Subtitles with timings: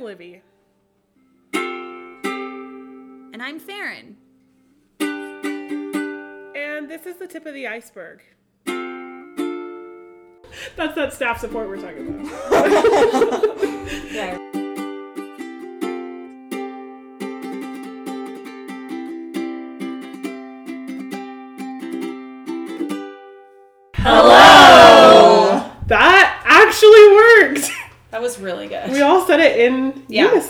[0.00, 0.40] I'm Livy.
[1.52, 4.16] And I'm Farron.
[4.98, 8.22] And this is the tip of the iceberg.
[10.74, 13.58] That's that staff support we're talking about.
[14.10, 14.49] Yeah.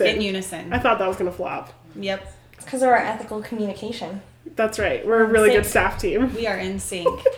[0.01, 0.17] Unison.
[0.17, 0.73] in unison.
[0.73, 1.73] I thought that was gonna flop.
[1.97, 2.35] Yep.
[2.55, 4.23] It's because of our ethical communication.
[4.57, 5.07] That's right.
[5.07, 6.35] We're a really good staff team.
[6.35, 7.09] We are in sync.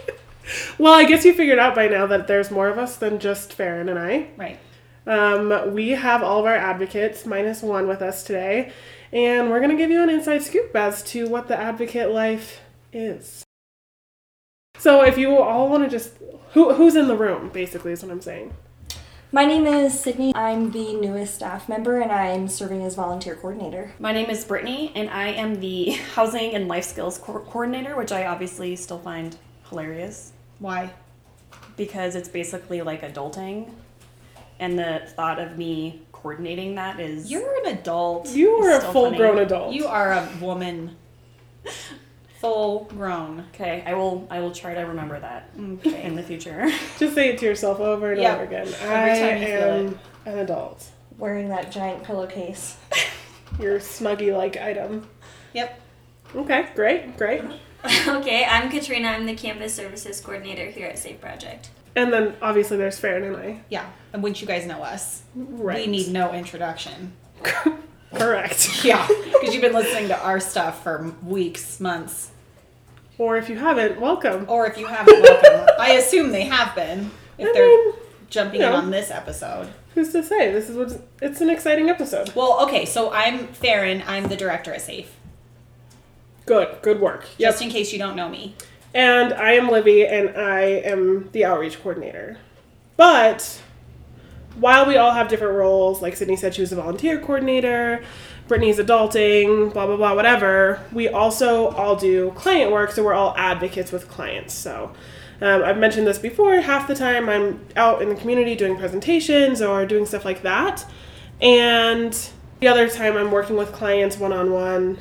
[0.76, 3.52] Well, I guess you figured out by now that there's more of us than just
[3.52, 4.26] Farron and I.
[4.36, 4.58] right.
[5.06, 8.72] Um, we have all of our advocates minus one with us today,
[9.12, 12.60] and we're gonna give you an inside scoop as to what the advocate life
[12.92, 13.44] is.
[14.78, 16.14] So, if you all want to just
[16.52, 18.52] who who's in the room, basically, is what I'm saying.
[19.34, 20.34] My name is Sydney.
[20.34, 23.94] I'm the newest staff member and I'm serving as volunteer coordinator.
[23.98, 28.12] My name is Brittany, and I am the Housing and Life Skills co- Coordinator, which
[28.12, 29.34] I obviously still find
[29.70, 30.92] hilarious Why?
[31.78, 33.70] because it's basically like adulting.
[34.60, 37.30] And the thought of me coordinating that is.
[37.30, 38.28] You're an adult.
[38.28, 39.72] You are a still full grown adult.
[39.72, 40.94] You are a woman.
[42.42, 43.44] Full grown.
[43.54, 44.26] Okay, I will.
[44.28, 46.02] I will try to remember that Okay.
[46.02, 46.66] in the future.
[46.98, 48.34] just say it to yourself over and Yeah.
[48.34, 48.66] over again.
[48.80, 50.84] Every I time you feel am an adult.
[51.18, 52.76] Wearing that giant pillowcase.
[53.60, 55.08] Your snuggy like item.
[55.52, 55.80] Yep.
[56.34, 57.44] Okay, great, great.
[58.08, 59.08] okay, I'm Katrina.
[59.08, 61.70] I'm the campus services coordinator here at Safe Project.
[61.94, 63.60] And then obviously there's Farron and I.
[63.68, 63.88] Yeah.
[64.12, 65.22] And wouldn't you guys know us?
[65.36, 65.86] Right.
[65.86, 67.12] We need no introduction.
[68.14, 68.68] Correct.
[68.84, 69.06] Yeah.
[69.06, 72.30] Because you've been listening to our stuff for weeks, months.
[73.18, 74.46] Or if you haven't, welcome.
[74.48, 75.74] Or if you haven't, welcome.
[75.78, 77.10] I assume they have been.
[77.38, 77.94] If I they're mean,
[78.28, 79.68] jumping you in on this episode.
[79.94, 80.50] who's to say?
[80.52, 82.32] This is what's it's an exciting episode.
[82.34, 84.02] Well, okay, so I'm Farron.
[84.06, 85.14] I'm the director at SAFE.
[86.46, 87.28] Good, good work.
[87.38, 87.50] Yep.
[87.52, 88.56] Just in case you don't know me.
[88.94, 92.38] And I am Livy, and I am the outreach coordinator.
[92.96, 93.61] But
[94.58, 98.02] while we all have different roles, like Sydney said, she was a volunteer coordinator,
[98.48, 103.34] Brittany's adulting, blah, blah, blah, whatever, we also all do client work, so we're all
[103.36, 104.52] advocates with clients.
[104.54, 104.92] So
[105.40, 109.62] um, I've mentioned this before, half the time I'm out in the community doing presentations
[109.62, 110.84] or doing stuff like that.
[111.40, 112.16] And
[112.60, 114.98] the other time I'm working with clients one on one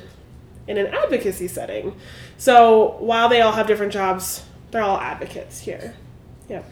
[0.66, 1.94] in an advocacy setting.
[2.38, 5.94] So while they all have different jobs, they're all advocates here.
[6.48, 6.62] Yeah.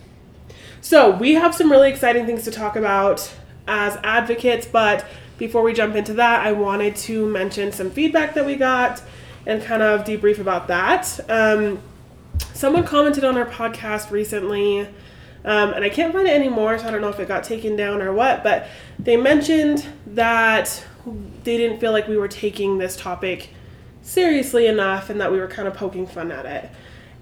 [0.81, 3.33] So we have some really exciting things to talk about
[3.69, 5.05] as advocates, but
[5.39, 9.03] before we jump into that, I wanted to mention some feedback that we got
[9.47, 11.21] and kind of debrief about that.
[11.29, 11.81] Um,
[12.55, 14.81] someone commented on our podcast recently,
[15.45, 17.77] um, and I can't find it anymore, so I don't know if it got taken
[17.77, 18.67] down or what, but
[18.99, 20.85] they mentioned that
[21.45, 23.51] they didn't feel like we were taking this topic
[24.03, 26.71] seriously enough and that we were kind of poking fun at it.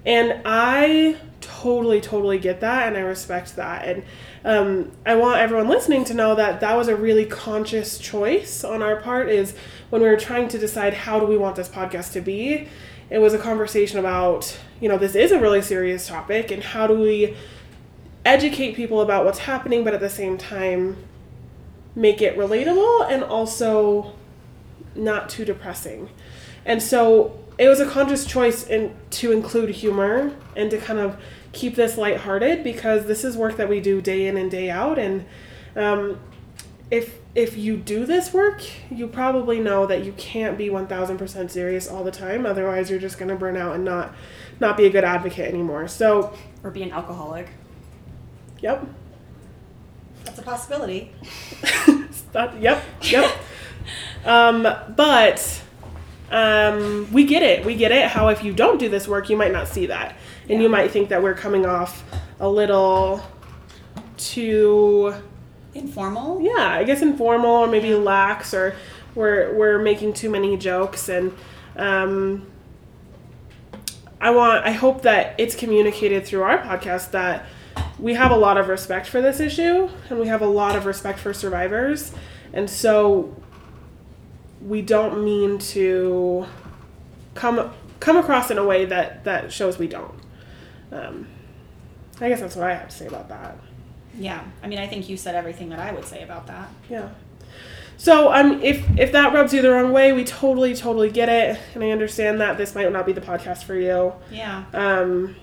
[0.05, 1.17] And I
[1.61, 3.85] totally, totally get that and I respect that.
[3.85, 4.03] And
[4.45, 8.81] um, I want everyone listening to know that that was a really conscious choice on
[8.81, 9.53] our part is
[9.89, 12.67] when we were trying to decide how do we want this podcast to be,
[13.09, 16.87] it was a conversation about, you know, this is a really serious topic and how
[16.87, 17.35] do we
[18.25, 20.95] educate people about what's happening, but at the same time
[21.95, 24.13] make it relatable and also
[24.95, 26.09] not too depressing.
[26.65, 31.19] And so it was a conscious choice in, to include humor and to kind of
[31.51, 34.97] keep this lighthearted because this is work that we do day in and day out.
[34.99, 35.25] And
[35.75, 36.19] um,
[36.91, 41.17] if if you do this work, you probably know that you can't be one thousand
[41.17, 42.45] percent serious all the time.
[42.45, 44.13] Otherwise, you're just gonna burn out and not
[44.59, 45.87] not be a good advocate anymore.
[45.87, 46.33] So,
[46.63, 47.47] or be an alcoholic.
[48.59, 48.85] yep,
[50.25, 51.11] That's a possibility.
[52.31, 53.31] That- yep, yep.
[54.23, 54.61] um,
[54.95, 55.61] but
[56.29, 57.65] um, we get it.
[57.65, 58.07] We get it.
[58.09, 60.15] How if you don't do this work, you might not see that,
[60.49, 62.03] and you might think that we're coming off
[62.39, 63.21] a little
[64.17, 65.13] too,
[65.73, 66.41] Informal?
[66.41, 68.75] yeah, I guess informal or maybe lax, or
[69.15, 71.31] we're we're making too many jokes, and
[71.75, 72.47] um,
[74.19, 74.65] I want.
[74.65, 77.45] I hope that it's communicated through our podcast that
[77.99, 80.85] we have a lot of respect for this issue and we have a lot of
[80.85, 82.13] respect for survivors
[82.53, 83.35] and so
[84.61, 86.45] we don't mean to
[87.35, 90.13] come come across in a way that that shows we don't
[90.91, 91.27] um,
[92.21, 93.57] i guess that's what i have to say about that
[94.17, 94.43] Yeah.
[94.63, 96.67] I mean, I think you said everything that I would say about that.
[96.89, 97.09] yeah
[97.97, 101.59] so um, if if that rubs you the wrong way we totally totally get it
[101.75, 104.63] and i understand that this might not be the podcast for you Yeah.
[104.73, 105.35] um,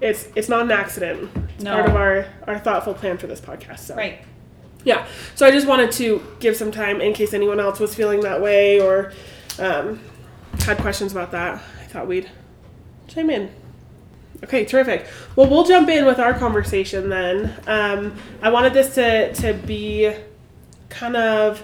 [0.00, 1.74] it's it's not an accident it's No.
[1.74, 4.20] part of our our thoughtful plan for this podcast so Right.
[4.82, 5.06] Yeah.
[5.34, 8.40] So I just wanted to give some time in case anyone else was feeling that
[8.40, 9.12] way or
[9.58, 10.00] um,
[10.60, 11.60] had questions about that.
[11.82, 12.30] I thought we'd
[13.06, 13.50] chime in.
[14.44, 15.06] Okay, terrific.
[15.36, 17.54] Well, we'll jump in with our conversation then.
[17.66, 20.14] Um, I wanted this to, to be
[20.88, 21.62] kind of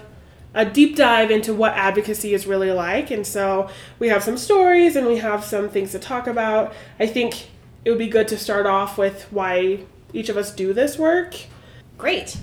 [0.55, 3.11] a deep dive into what advocacy is really like.
[3.11, 3.69] And so
[3.99, 6.75] we have some stories and we have some things to talk about.
[6.99, 7.50] I think
[7.84, 9.81] it would be good to start off with why
[10.12, 11.37] each of us do this work.
[11.99, 12.38] Great.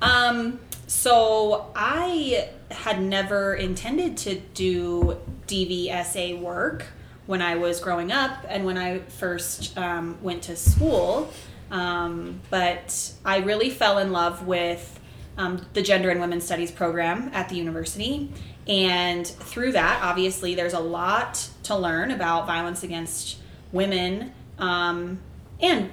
[0.00, 6.86] Um, so I had never intended to do DVSA work
[7.28, 11.30] when I was growing up and when I first um, went to school.
[11.70, 14.98] Um, but I really fell in love with
[15.36, 18.32] um, the Gender and Women's Studies program at the university.
[18.66, 23.36] And through that, obviously, there's a lot to learn about violence against
[23.72, 25.18] women um,
[25.60, 25.90] and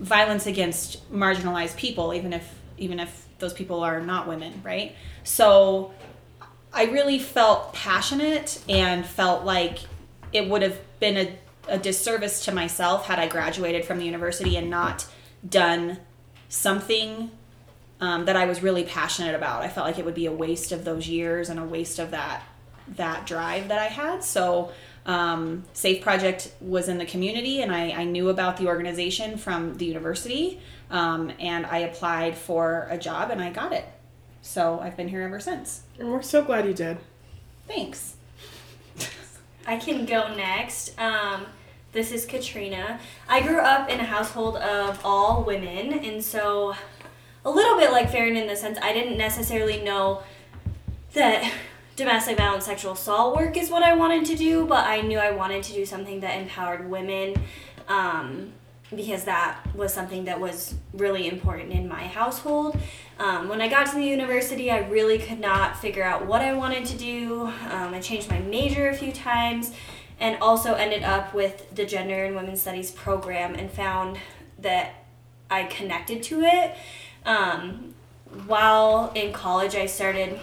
[0.00, 4.96] violence against marginalized people, even if even if those people are not women, right?
[5.24, 5.92] So
[6.72, 9.80] I really felt passionate and felt like
[10.34, 11.38] it would have been a,
[11.68, 15.06] a disservice to myself had I graduated from the university and not
[15.48, 15.98] done
[16.48, 17.30] something
[18.00, 19.62] um, that I was really passionate about.
[19.62, 22.10] I felt like it would be a waste of those years and a waste of
[22.10, 22.42] that
[22.96, 24.22] that drive that I had.
[24.22, 24.72] So
[25.06, 29.78] um, Safe Project was in the community, and I, I knew about the organization from
[29.78, 30.60] the university.
[30.90, 33.86] Um, and I applied for a job, and I got it.
[34.42, 35.84] So I've been here ever since.
[35.98, 36.98] And we're so glad you did.
[37.66, 38.16] Thanks.
[39.66, 40.98] I can go next.
[40.98, 41.46] Um,
[41.92, 43.00] this is Katrina.
[43.28, 46.74] I grew up in a household of all women, and so
[47.44, 50.22] a little bit like Farron in the sense I didn't necessarily know
[51.14, 51.50] that
[51.96, 55.30] domestic violence, sexual assault work is what I wanted to do, but I knew I
[55.30, 57.34] wanted to do something that empowered women.
[57.88, 58.52] Um,
[58.96, 62.78] because that was something that was really important in my household.
[63.18, 66.54] Um, when I got to the university, I really could not figure out what I
[66.54, 67.42] wanted to do.
[67.70, 69.72] Um, I changed my major a few times
[70.20, 74.18] and also ended up with the Gender and Women's Studies program and found
[74.58, 74.94] that
[75.50, 76.76] I connected to it.
[77.24, 77.94] Um,
[78.46, 80.38] while in college, I started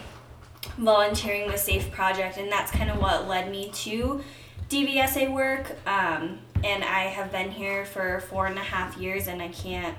[0.77, 4.23] volunteering with Safe Project, and that's kind of what led me to
[4.69, 5.75] DVSA work.
[5.85, 9.97] Um, and I have been here for four and a half years, and I can't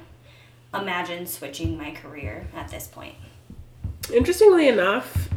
[0.75, 3.14] imagine switching my career at this point.
[4.12, 5.29] Interestingly enough,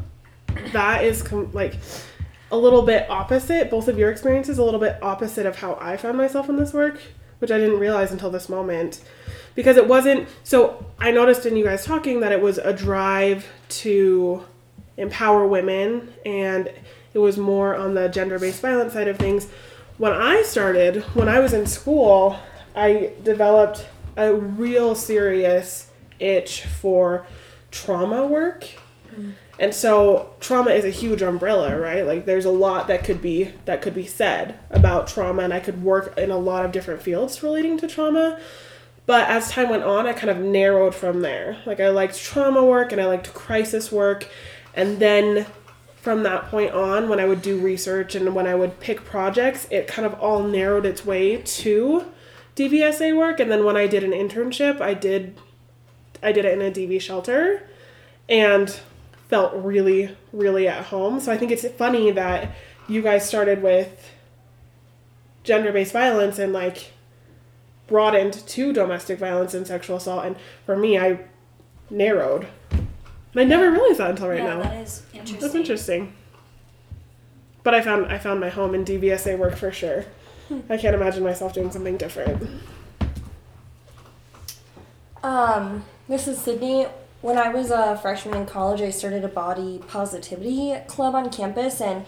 [0.72, 1.75] that is com- like
[2.51, 3.69] a little bit opposite.
[3.69, 6.74] Both of your experiences a little bit opposite of how I found myself in this
[6.74, 7.00] work,
[7.39, 9.01] which I didn't realize until this moment.
[9.56, 13.48] Because it wasn't so I noticed in you guys talking that it was a drive
[13.69, 14.44] to
[14.98, 16.71] empower women and
[17.13, 19.48] it was more on the gender-based violence side of things.
[19.97, 22.38] When I started, when I was in school,
[22.75, 23.88] I developed
[24.18, 25.89] a real serious
[26.19, 27.25] itch for
[27.71, 28.68] trauma work.
[29.13, 29.33] Mm.
[29.57, 32.06] And so trauma is a huge umbrella, right?
[32.06, 35.62] Like there's a lot that could be that could be said about trauma and I
[35.62, 38.39] could work in a lot of different fields relating to trauma.
[39.06, 41.57] But as time went on, I kind of narrowed from there.
[41.65, 44.27] Like I liked trauma work and I liked crisis work.
[44.74, 45.45] And then
[46.06, 49.68] from that point on, when I would do research and when I would pick projects,
[49.72, 52.06] it kind of all narrowed its way to
[52.56, 53.40] DVSA work.
[53.40, 55.36] And then when I did an internship, I did
[56.22, 57.68] I did it in a DV shelter
[58.30, 58.69] and
[59.30, 61.19] felt really, really at home.
[61.19, 62.56] So I think it's funny that
[62.88, 64.12] you guys started with
[65.44, 66.92] gender based violence and like
[67.88, 70.24] broadened to domestic violence and sexual assault.
[70.24, 70.35] And
[70.68, 71.21] for me, I
[71.90, 72.45] narrowed.
[73.35, 74.61] I never realized that until right yeah, now.
[74.63, 75.39] that is interesting.
[75.39, 76.13] That's interesting.
[77.63, 80.06] But I found I found my home in DVSA work for sure.
[80.69, 82.47] I can't imagine myself doing something different.
[85.23, 86.85] Um, this is Sydney.
[87.21, 91.81] When I was a freshman in college, I started a body positivity club on campus,
[91.81, 92.06] and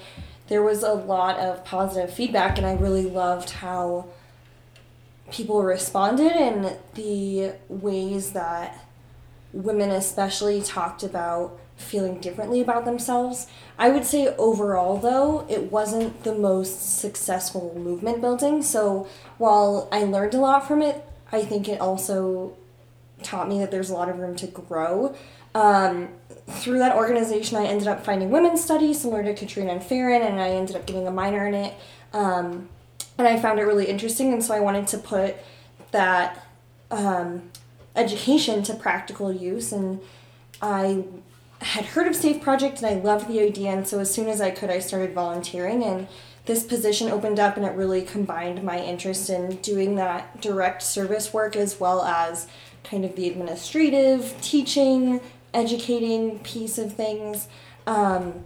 [0.47, 4.05] there was a lot of positive feedback, and I really loved how
[5.31, 8.86] people responded and the ways that
[9.57, 13.47] women, especially, talked about feeling differently about themselves.
[13.77, 18.63] I would say overall, though, it wasn't the most successful movement building.
[18.63, 22.55] So while I learned a lot from it, I think it also
[23.21, 25.15] taught me that there's a lot of room to grow.
[25.53, 26.09] Um,
[26.47, 30.39] through that organization, I ended up finding women's studies similar to Katrina and Farron, and
[30.39, 31.73] I ended up getting a minor in it.
[32.13, 32.69] Um,
[33.17, 35.35] and I found it really interesting, and so I wanted to put
[35.91, 36.47] that
[36.91, 37.49] um,
[37.97, 39.71] education to practical use.
[39.71, 39.99] And
[40.61, 41.03] I
[41.61, 43.71] had heard of Safe Project, and I loved the idea.
[43.71, 46.07] And so as soon as I could, I started volunteering, and
[46.45, 51.33] this position opened up, and it really combined my interest in doing that direct service
[51.33, 52.47] work as well as
[52.83, 55.19] kind of the administrative, teaching,
[55.53, 57.47] educating piece of things.
[57.85, 58.43] Um,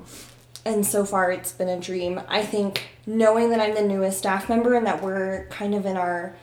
[0.65, 2.21] and so far, it's been a dream.
[2.27, 5.97] I think knowing that I'm the newest staff member and that we're kind of in
[5.97, 6.35] our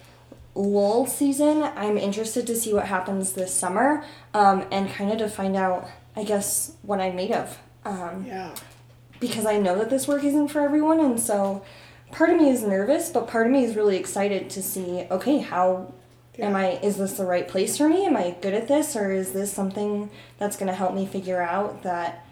[0.59, 5.29] lull season, I'm interested to see what happens this summer um, and kind of to
[5.29, 7.59] find out, I guess, what I'm made of.
[7.85, 8.55] Um, Yeah.
[9.21, 11.62] because I know that this work isn't for everyone, and so
[12.12, 15.07] part of me is nervous, but part of me is really excited to see.
[15.11, 15.93] Okay, how
[16.38, 16.79] am I?
[16.83, 18.05] Is this the right place for me?
[18.07, 21.41] Am I good at this, or is this something that's going to help me figure
[21.43, 22.25] out that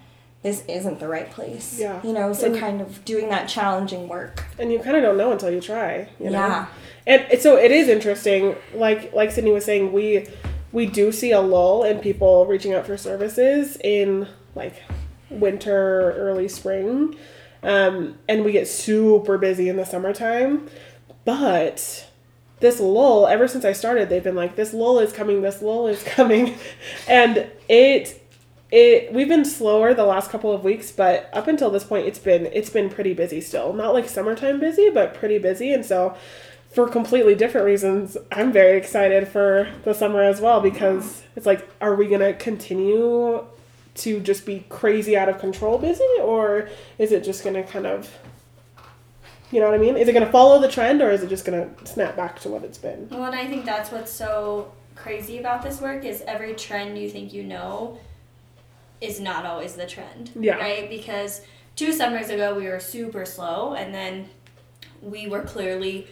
[0.46, 1.76] this isn't the right place?
[1.78, 2.00] Yeah.
[2.04, 4.44] you know, so And- kind of doing that challenging work.
[4.58, 6.08] And you kind of don't know until you try.
[6.20, 6.38] You know?
[6.38, 6.66] Yeah.
[7.06, 8.54] And so it is interesting.
[8.74, 10.26] Like like Sydney was saying, we
[10.72, 14.74] we do see a lull in people reaching out for services in like
[15.30, 17.16] winter, early spring,
[17.62, 20.68] um, and we get super busy in the summertime.
[21.24, 22.06] But
[22.60, 25.42] this lull, ever since I started, they've been like, "This lull is coming.
[25.42, 26.54] This lull is coming,"
[27.08, 28.22] and it
[28.70, 32.18] it we've been slower the last couple of weeks but up until this point it's
[32.18, 33.72] been it's been pretty busy still.
[33.72, 35.72] Not like summertime busy but pretty busy.
[35.72, 36.16] And so
[36.70, 41.66] for completely different reasons i'm very excited for the summer as well because it's like
[41.80, 43.42] are we going to continue
[43.96, 46.04] to just be crazy out of control busy?
[46.20, 46.68] Or
[46.98, 48.12] is it just going to kind of
[49.52, 49.96] you know what i mean?
[49.96, 52.40] Is it going to follow the trend or is it just going to snap back
[52.40, 53.08] to what it's been?
[53.10, 57.08] Well, and I think that's what's so crazy about this work is every trend you
[57.08, 57.98] think you know
[59.00, 60.30] is not always the trend.
[60.38, 60.56] Yeah.
[60.56, 60.88] Right?
[60.88, 61.42] Because
[61.74, 64.28] two summers ago we were super slow and then
[65.02, 66.06] we were clearly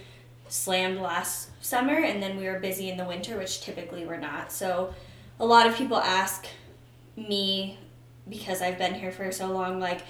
[0.49, 4.53] slammed last summer and then we were busy in the winter, which typically we're not.
[4.53, 4.95] So
[5.41, 6.47] a lot of people ask
[7.17, 7.79] me
[8.29, 10.03] because I've been here for so long, like,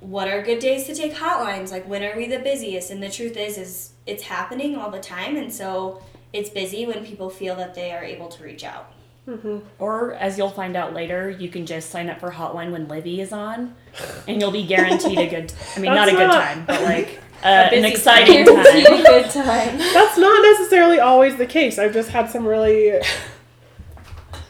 [0.00, 1.70] what are good days to take hotlines?
[1.70, 2.90] Like, when are we the busiest?
[2.90, 7.04] And the truth is, is it's happening all the time, and so it's busy when
[7.04, 8.92] people feel that they are able to reach out.
[9.78, 13.22] Or as you'll find out later, you can just sign up for Hotline when Livy
[13.22, 13.74] is on,
[14.28, 15.52] and you'll be guaranteed a good.
[15.76, 18.94] I mean, not a good not- time, but like uh, an busy exciting Guaranteed time.
[19.00, 19.78] a good time.
[19.78, 21.78] That's not necessarily always the case.
[21.78, 23.00] I've just had some really.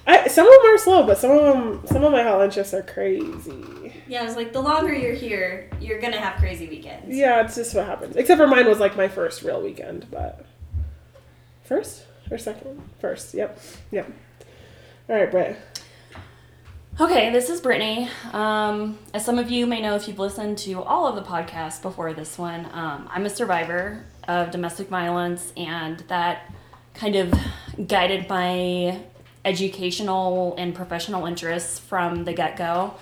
[0.07, 2.75] I, some of them are slow, but some of them, some of my hotline shifts
[2.75, 3.95] are crazy.
[4.07, 7.17] Yeah, it's like the longer you're here, you're gonna have crazy weekends.
[7.17, 8.17] Yeah, it's just what happens.
[8.17, 10.45] Except for mine was like my first real weekend, but
[11.63, 13.35] first or second, first.
[13.35, 13.59] Yep,
[13.93, 14.11] yep.
[15.07, 15.59] All right, Brett.
[16.99, 18.09] Okay, this is Brittany.
[18.33, 21.83] Um, as some of you may know if you've listened to all of the podcasts
[21.83, 26.51] before this one, um, I'm a survivor of domestic violence, and that
[26.95, 27.35] kind of
[27.87, 28.99] guided my
[29.45, 32.95] educational and professional interests from the get go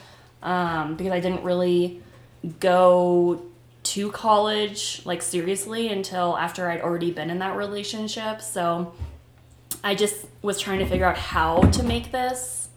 [0.42, 2.02] um, because I didn't really
[2.59, 3.42] go
[3.85, 8.40] to college like seriously until after I'd already been in that relationship.
[8.40, 8.92] So
[9.85, 12.69] I just was trying to figure out how to make this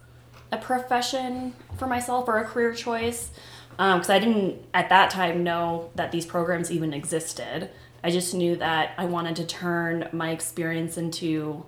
[0.52, 3.30] a profession for myself or a career choice
[3.78, 7.70] um, because I didn't at that time know that these programs even existed.
[8.02, 11.66] I just knew that I wanted to turn my experience into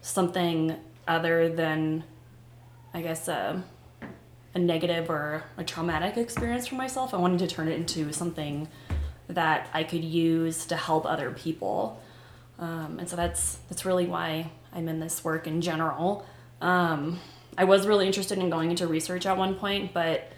[0.00, 0.76] something
[1.08, 2.04] other than,
[2.92, 3.62] I guess, a,
[4.54, 7.14] a negative or a traumatic experience for myself.
[7.14, 8.68] I wanted to turn it into something
[9.28, 12.01] that I could use to help other people.
[12.62, 16.24] Um, and so that's that's really why I'm in this work in general.
[16.60, 17.18] Um,
[17.58, 20.30] I was really interested in going into research at one point, but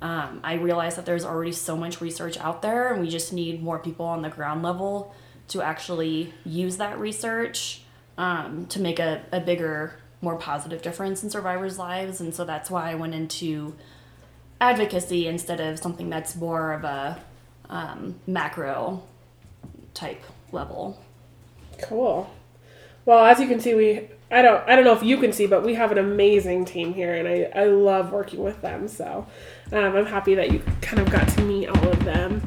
[0.00, 3.64] um, I realized that there's already so much research out there, and we just need
[3.64, 5.12] more people on the ground level
[5.48, 7.82] to actually use that research
[8.16, 12.20] um, to make a, a bigger, more positive difference in survivors' lives.
[12.20, 13.74] And so that's why I went into
[14.60, 17.20] advocacy instead of something that's more of a
[17.68, 19.02] um, macro
[19.94, 20.22] type
[20.52, 21.00] level.
[21.82, 22.30] Cool.
[23.04, 25.46] Well, as you can see, we I don't I don't know if you can see,
[25.46, 28.88] but we have an amazing team here, and I I love working with them.
[28.88, 29.26] So
[29.72, 32.42] um, I'm happy that you kind of got to meet all of them.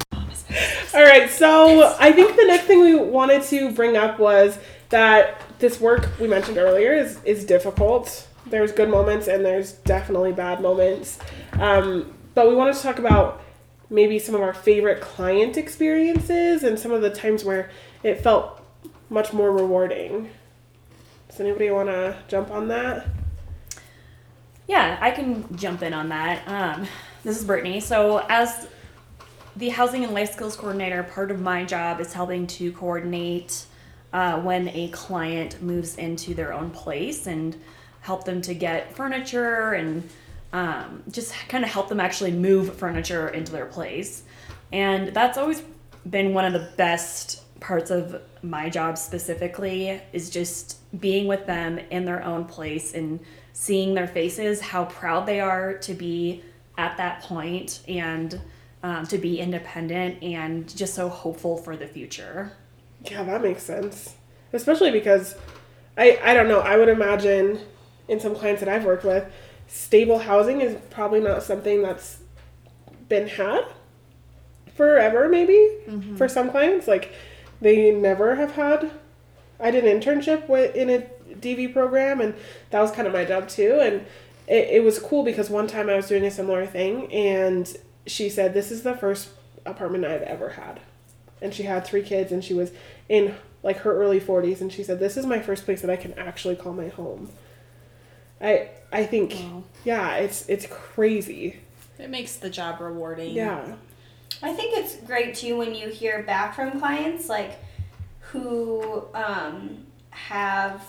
[0.93, 4.57] All right, so I think the next thing we wanted to bring up was
[4.89, 8.27] that this work we mentioned earlier is is difficult.
[8.47, 11.19] There's good moments and there's definitely bad moments,
[11.53, 13.41] um, but we wanted to talk about
[13.89, 17.69] maybe some of our favorite client experiences and some of the times where
[18.03, 18.64] it felt
[19.09, 20.29] much more rewarding.
[21.29, 23.07] Does anybody want to jump on that?
[24.67, 26.47] Yeah, I can jump in on that.
[26.47, 26.87] Um,
[27.23, 27.79] this is Brittany.
[27.79, 28.67] So, as
[29.55, 33.65] the Housing and Life Skills Coordinator, part of my job is helping to coordinate
[34.11, 37.55] uh, when a client moves into their own place and
[38.01, 40.09] help them to get furniture and
[40.53, 44.23] um, just kind of help them actually move furniture into their place.
[44.71, 45.61] And that's always
[46.09, 51.79] been one of the best parts of my job specifically is just being with them
[51.89, 53.19] in their own place and
[53.53, 56.43] seeing their faces, how proud they are to be
[56.77, 58.39] at that point and
[58.83, 62.51] um, to be independent and just so hopeful for the future.
[63.09, 64.15] Yeah, that makes sense.
[64.53, 65.35] Especially because
[65.97, 67.59] I I don't know, I would imagine
[68.07, 69.25] in some clients that I've worked with,
[69.67, 72.19] stable housing is probably not something that's
[73.09, 73.63] been had
[74.75, 75.69] forever maybe
[76.17, 77.13] for some clients like
[77.65, 78.91] they never have had
[79.59, 82.35] I did an internship with in a DV program and
[82.69, 84.05] that was kind of my job too and
[84.47, 88.29] it, it was cool because one time I was doing a similar thing and she
[88.29, 89.29] said this is the first
[89.65, 90.79] apartment I've ever had
[91.41, 92.71] and she had three kids and she was
[93.09, 95.95] in like her early 40s and she said this is my first place that I
[95.95, 97.29] can actually call my home.
[98.39, 99.35] I I think
[99.83, 101.61] yeah, it's it's crazy.
[101.97, 103.33] It makes the job rewarding.
[103.33, 103.75] Yeah.
[104.43, 107.59] I think it's great too when you hear back from clients like
[108.19, 110.83] who um, have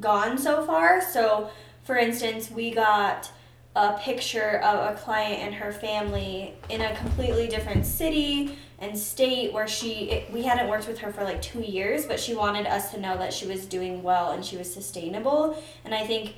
[0.00, 1.00] gone so far.
[1.00, 1.50] So,
[1.84, 3.30] for instance, we got
[3.76, 9.52] a picture of a client and her family in a completely different city and state
[9.52, 12.66] where she it, we hadn't worked with her for like 2 years, but she wanted
[12.66, 15.60] us to know that she was doing well and she was sustainable.
[15.84, 16.34] And I think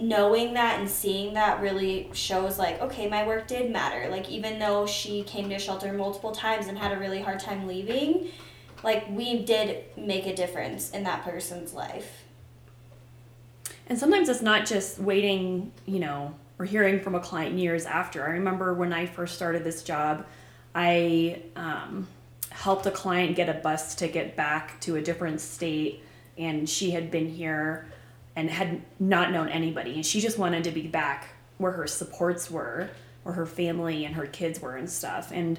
[0.00, 4.58] knowing that and seeing that really shows like okay my work did matter like even
[4.58, 8.28] though she came to shelter multiple times and had a really hard time leaving
[8.82, 12.24] like we did make a difference in that person's life
[13.88, 18.24] And sometimes it's not just waiting, you know, or hearing from a client years after.
[18.24, 20.26] I remember when I first started this job,
[20.74, 22.06] I um,
[22.50, 26.04] helped a client get a bus ticket back to a different state,
[26.38, 27.86] and she had been here
[28.36, 32.50] and had not known anybody, and she just wanted to be back where her supports
[32.50, 32.90] were,
[33.22, 35.30] where her family and her kids were and stuff.
[35.32, 35.58] And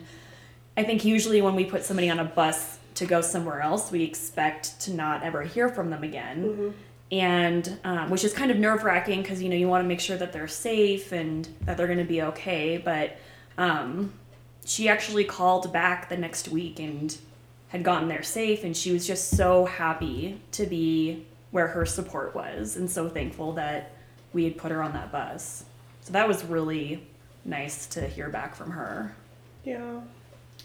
[0.76, 4.04] I think usually when we put somebody on a bus to go somewhere else, we
[4.04, 6.74] expect to not ever hear from them again
[7.12, 10.00] and um, which is kind of nerve wracking because you know you want to make
[10.00, 12.78] sure that they're safe and that they're going to be okay.
[12.78, 13.18] But
[13.58, 14.14] um,
[14.66, 17.16] she actually called back the next week and
[17.68, 22.34] had gotten there safe, and she was just so happy to be where her support
[22.34, 23.94] was, and so thankful that
[24.34, 25.66] we had put her on that bus.
[26.02, 27.08] So that was really
[27.46, 29.16] nice to hear back from her.
[29.64, 30.02] Yeah.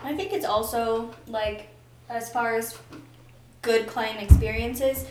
[0.00, 1.68] i think it's also like
[2.08, 2.78] as far as
[3.62, 5.04] good client experiences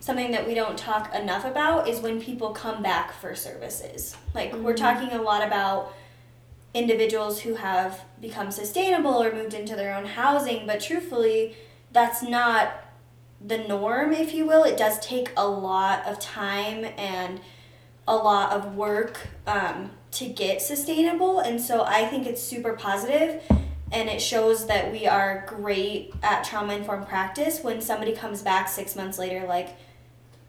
[0.00, 4.52] something that we don't talk enough about is when people come back for services like
[4.52, 4.84] we're mm-hmm.
[4.84, 5.94] talking a lot about
[6.74, 11.54] individuals who have become sustainable or moved into their own housing but truthfully
[11.92, 12.81] that's not
[13.44, 17.40] the norm if you will it does take a lot of time and
[18.06, 23.42] a lot of work um, to get sustainable and so i think it's super positive
[23.90, 28.68] and it shows that we are great at trauma informed practice when somebody comes back
[28.68, 29.70] six months later like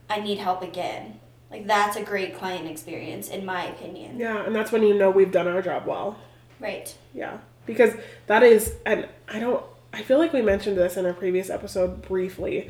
[0.09, 1.19] i need help again
[1.51, 5.11] like that's a great client experience in my opinion Yeah, and that's when you know
[5.11, 6.17] we've done our job well.
[6.59, 7.37] right Yeah.
[7.65, 7.93] Because
[8.27, 12.01] that is and I don't I feel like we mentioned this in a previous episode
[12.01, 12.69] briefly,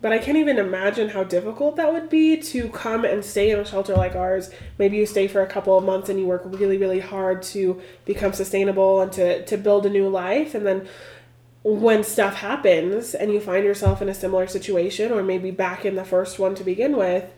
[0.00, 3.58] but I can't even imagine how difficult that would be to come and stay in
[3.58, 4.50] a shelter like ours.
[4.78, 7.80] Maybe you stay for a couple of months and you work really, really hard to
[8.06, 10.88] become sustainable and to, to build a new life and then
[11.64, 15.96] when stuff happens and you find yourself in a similar situation or maybe back in
[15.96, 17.32] the first one to begin with,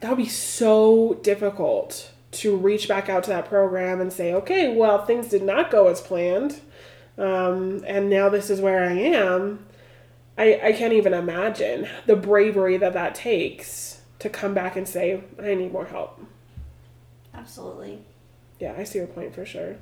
[0.00, 4.74] that would be so difficult to reach back out to that program and say, okay,
[4.74, 6.60] well, things did not go as planned,
[7.18, 9.66] um, and now this is where I am.
[10.36, 15.22] I, I can't even imagine the bravery that that takes to come back and say,
[15.40, 16.20] I need more help.
[17.34, 18.00] absolutely
[18.58, 19.76] Yeah, I see your point for sure.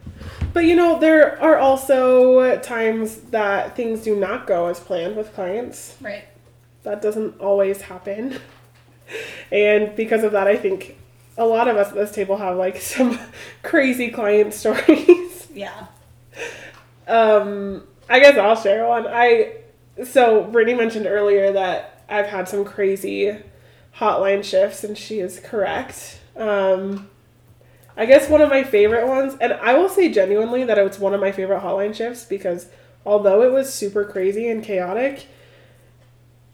[0.53, 5.35] But you know, there are also times that things do not go as planned with
[5.35, 5.97] clients.
[6.01, 6.25] Right.
[6.83, 8.39] That doesn't always happen.
[9.51, 10.97] And because of that, I think
[11.37, 13.19] a lot of us at this table have like some
[13.63, 15.49] crazy client stories.
[15.55, 15.87] Yeah.
[17.07, 19.07] Um, I guess I'll share one.
[19.07, 19.57] I
[20.05, 23.37] so Brittany mentioned earlier that I've had some crazy
[23.99, 26.21] hotline shifts, and she is correct.
[26.37, 27.11] Um,
[27.97, 31.15] I guess one of my favorite ones, and I will say genuinely that it's one
[31.15, 32.69] of my favorite hotline shifts because
[33.05, 35.27] although it was super crazy and chaotic,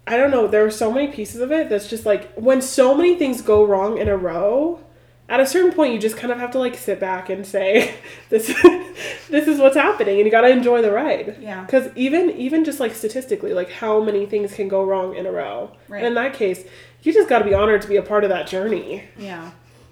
[0.06, 2.94] I don't know, there were so many pieces of it that's just like when so
[2.94, 4.80] many things go wrong in a row,
[5.28, 7.94] at a certain point you just kind of have to like sit back and say
[8.30, 8.46] this
[9.28, 11.36] this is what's happening and you got to enjoy the ride.
[11.40, 11.66] Yeah.
[11.66, 15.32] Cuz even even just like statistically like how many things can go wrong in a
[15.32, 15.70] row.
[15.88, 15.98] Right.
[15.98, 16.64] And in that case,
[17.02, 19.04] you just got to be honored to be a part of that journey.
[19.18, 19.50] Yeah.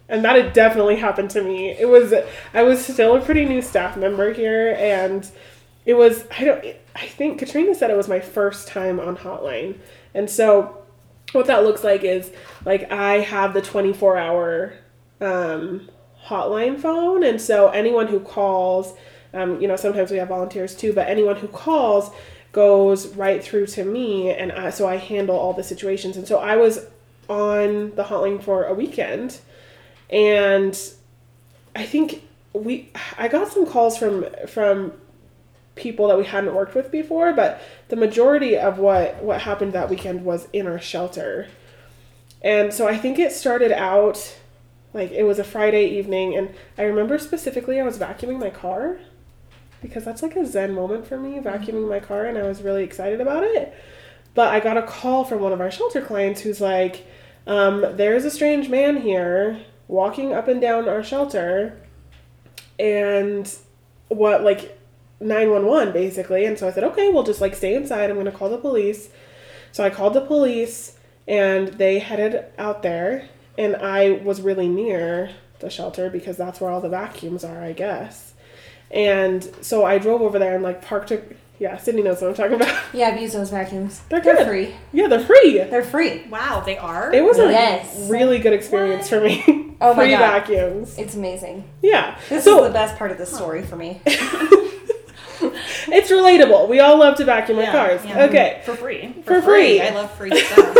[0.08, 1.70] And that had definitely happened to me.
[1.70, 2.14] It was
[2.54, 5.28] I was still a pretty new staff member here and
[5.84, 9.78] it was I don't I think Katrina said it was my first time on hotline.
[10.14, 10.78] And so
[11.32, 12.30] what that looks like is
[12.64, 14.72] like I have the 24 hour
[15.20, 15.88] um,
[16.26, 18.94] hotline phone, and so anyone who calls,
[19.32, 22.10] um, you know, sometimes we have volunteers too, but anyone who calls
[22.52, 26.16] goes right through to me, and I, so I handle all the situations.
[26.16, 26.86] And so I was
[27.28, 29.38] on the hotline for a weekend,
[30.10, 30.78] and
[31.74, 34.92] I think we I got some calls from from
[35.74, 39.90] people that we hadn't worked with before, but the majority of what what happened that
[39.90, 41.48] weekend was in our shelter.
[42.42, 44.38] And so I think it started out
[44.96, 48.98] like it was a Friday evening and I remember specifically I was vacuuming my car
[49.82, 52.82] because that's like a zen moment for me, vacuuming my car and I was really
[52.82, 53.74] excited about it.
[54.34, 57.06] But I got a call from one of our shelter clients who's like
[57.46, 61.78] um, there's a strange man here walking up and down our shelter
[62.78, 63.54] and
[64.08, 64.78] what like
[65.20, 66.46] 911 basically.
[66.46, 68.10] And so i said okay we'll just like stay inside.
[68.10, 69.10] I'm to call the police.
[69.72, 70.96] So i called the police
[71.28, 73.28] and they headed out there
[73.58, 77.72] and i was really near the shelter because that's where all the vacuums are i
[77.72, 78.34] guess
[78.90, 81.22] and so i drove over there and like parked a
[81.58, 84.00] yeah sydney knows what i'm talking about Yeah, I've used those vacuums.
[84.10, 84.46] They're They're good.
[84.46, 84.74] free.
[84.92, 86.24] yeah they're free They're free.
[86.28, 87.12] Wow, they are.
[87.14, 89.42] it was a really good experience for me
[89.80, 90.18] Oh my free God.
[90.20, 91.64] vacuums It's amazing.
[91.82, 94.00] yeah This so is the best part of the story for me.
[95.88, 98.24] it's relatable we all love to vacuum our cars yeah.
[98.24, 99.14] okay For free.
[99.24, 99.80] for free.
[99.80, 100.76] I love free stuff.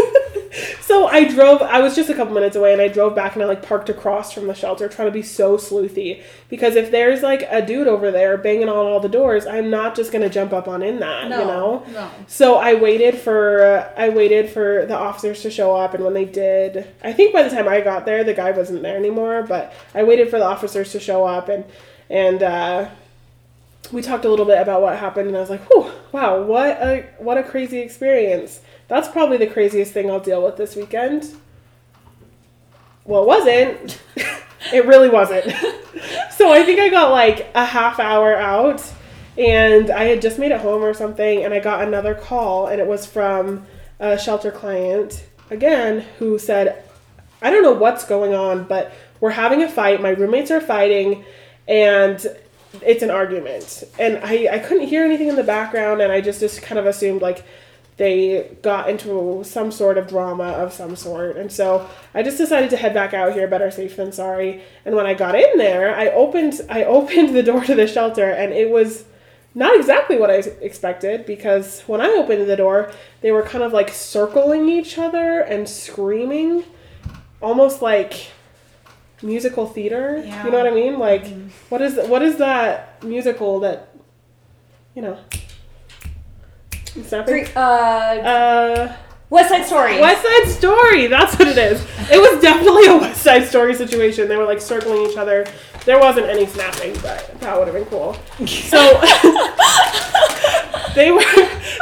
[0.81, 1.61] So I drove.
[1.61, 3.91] I was just a couple minutes away, and I drove back, and I like parked
[3.91, 6.23] across from the shelter, trying to be so sleuthy.
[6.49, 9.95] Because if there's like a dude over there banging on all the doors, I'm not
[9.95, 11.85] just gonna jump up on in that, you know.
[11.93, 12.11] no.
[12.27, 16.15] So I waited for uh, I waited for the officers to show up, and when
[16.15, 19.43] they did, I think by the time I got there, the guy wasn't there anymore.
[19.43, 21.65] But I waited for the officers to show up, and
[22.09, 22.89] and uh,
[23.93, 26.71] we talked a little bit about what happened, and I was like, "Whew, wow, what
[26.83, 31.35] a what a crazy experience." That's probably the craziest thing I'll deal with this weekend.
[33.05, 34.01] Well, it wasn't.
[34.73, 35.45] it really wasn't.
[36.31, 38.83] so I think I got like a half hour out
[39.39, 42.81] and I had just made it home or something and I got another call and
[42.81, 43.67] it was from
[44.01, 46.85] a shelter client again who said,
[47.43, 50.01] I don't know what's going on, but we're having a fight.
[50.01, 51.25] My roommates are fighting
[51.69, 52.25] and
[52.83, 53.85] it's an argument.
[53.99, 56.87] And I, I couldn't hear anything in the background and I just, just kind of
[56.87, 57.45] assumed like
[57.97, 61.37] they got into some sort of drama of some sort.
[61.37, 64.63] And so I just decided to head back out here, better safe than sorry.
[64.85, 68.31] And when I got in there, I opened I opened the door to the shelter
[68.31, 69.05] and it was
[69.55, 73.73] not exactly what I expected because when I opened the door, they were kind of
[73.73, 76.65] like circling each other and screaming
[77.41, 78.33] almost like
[79.23, 80.23] musical theater.
[80.25, 80.45] Yeah.
[80.45, 80.99] You know what I mean?
[80.99, 81.27] Like
[81.69, 83.89] what is what is that musical that
[84.95, 85.19] you know
[86.95, 88.97] it's not Free, uh, uh
[89.29, 90.01] West Side Story.
[90.01, 91.07] West Side Story.
[91.09, 91.81] That's what it is.
[92.11, 94.29] It was definitely a West Side Story situation.
[94.29, 95.47] They were like circling each other.
[95.85, 98.15] There wasn't any snapping, but that would have been cool.
[98.47, 98.79] So
[100.95, 101.25] they were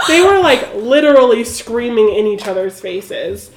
[0.08, 3.50] they were like literally screaming in each other's faces,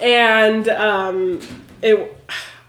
[0.00, 1.40] and um,
[1.82, 2.18] it.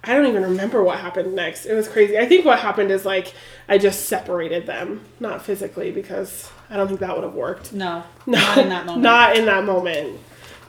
[0.03, 1.65] I don't even remember what happened next.
[1.65, 2.17] It was crazy.
[2.17, 3.33] I think what happened is like
[3.69, 7.71] I just separated them, not physically, because I don't think that would have worked.
[7.73, 9.03] No, No, not in that moment.
[9.03, 10.19] Not in that moment.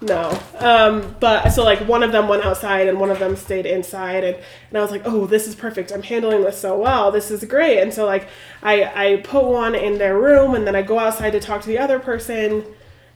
[0.01, 0.39] No.
[0.59, 4.23] Um, but so like one of them went outside and one of them stayed inside
[4.23, 5.93] and, and I was like, oh, this is perfect.
[5.93, 7.11] I'm handling this so well.
[7.11, 7.81] This is great.
[7.81, 8.29] And so like
[8.63, 11.69] I, I put one in their room and then I go outside to talk to
[11.69, 12.65] the other person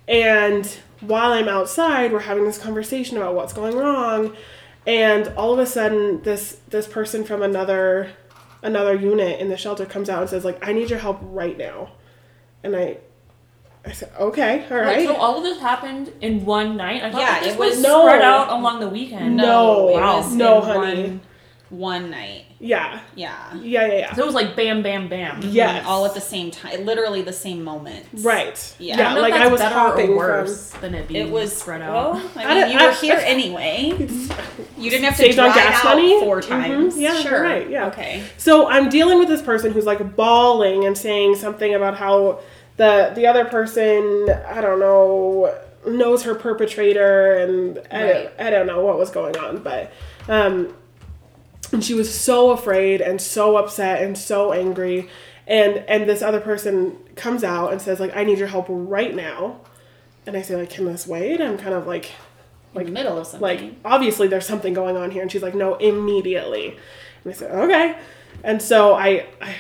[0.07, 0.67] and
[1.01, 4.35] while I'm outside, we're having this conversation about what's going wrong.
[4.89, 8.11] And all of a sudden this this person from another
[8.63, 11.57] another unit in the shelter comes out and says like, I need your help right
[11.57, 11.93] now.
[12.65, 12.97] And I
[13.87, 17.05] I said, okay, all Wait, so all of this happened in one night?
[17.05, 18.01] I thought Yeah, this it was was- No.
[18.03, 19.37] spread out along the weekend.
[19.37, 19.91] No.
[19.91, 20.17] it Wow.
[20.19, 21.03] was No, in honey.
[21.09, 21.21] One,
[21.71, 22.45] one night.
[22.61, 23.01] Yeah.
[23.15, 23.55] Yeah.
[23.55, 24.15] Yeah, yeah, yeah.
[24.15, 25.41] So it was like bam, bam, bam.
[25.43, 25.85] Yes.
[25.87, 26.85] All at the same time.
[26.85, 28.07] Literally the same moment.
[28.15, 28.75] Right.
[28.79, 28.99] Yeah.
[28.99, 31.31] Yeah, I like if I was better hopping or from worse than it being It
[31.33, 32.15] was spread out.
[32.15, 34.09] Well, I I mean, don't- you were I- here anyway.
[34.79, 36.21] You didn't have to Saved drive on gas out money?
[36.21, 36.49] 4 Mhm.
[36.49, 36.97] times.
[36.99, 37.43] Yeah, you're sure.
[37.43, 37.89] right, yeah.
[37.89, 38.23] Okay.
[38.37, 42.39] So I'm dealing with this person who's like bawling and saying something about how
[42.77, 45.53] the the other person, I don't know,
[45.85, 48.13] knows her perpetrator and I, Right.
[48.39, 49.91] don't, I don't know what was going on, but
[50.29, 50.73] um
[51.73, 55.09] and she was so afraid and so upset and so angry
[55.47, 59.15] and and this other person comes out and says like I need your help right
[59.15, 59.61] now.
[60.27, 61.41] And I say like can this wait?
[61.41, 62.13] I'm kind of like
[62.75, 63.41] the middle of something.
[63.41, 66.77] like obviously there's something going on here and she's like no immediately
[67.25, 67.99] and i said okay
[68.45, 69.57] and so i i,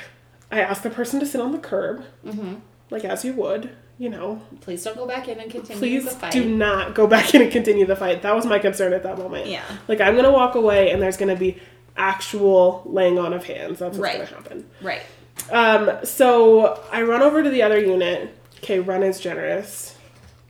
[0.52, 2.56] I asked the person to sit on the curb Mm-hmm.
[2.90, 6.10] like as you would you know, Please don't go back in and continue please the
[6.12, 6.30] fight.
[6.32, 8.22] do not go back in and continue the fight.
[8.22, 9.48] That was my concern at that moment.
[9.48, 9.64] Yeah.
[9.88, 11.58] Like I'm gonna walk away and there's gonna be
[11.98, 13.80] actual laying on of hands.
[13.80, 14.14] That's what's Right.
[14.14, 14.70] gonna happen.
[14.80, 15.02] Right.
[15.50, 18.34] Um, so I run over to the other unit.
[18.58, 19.96] Okay, run is generous.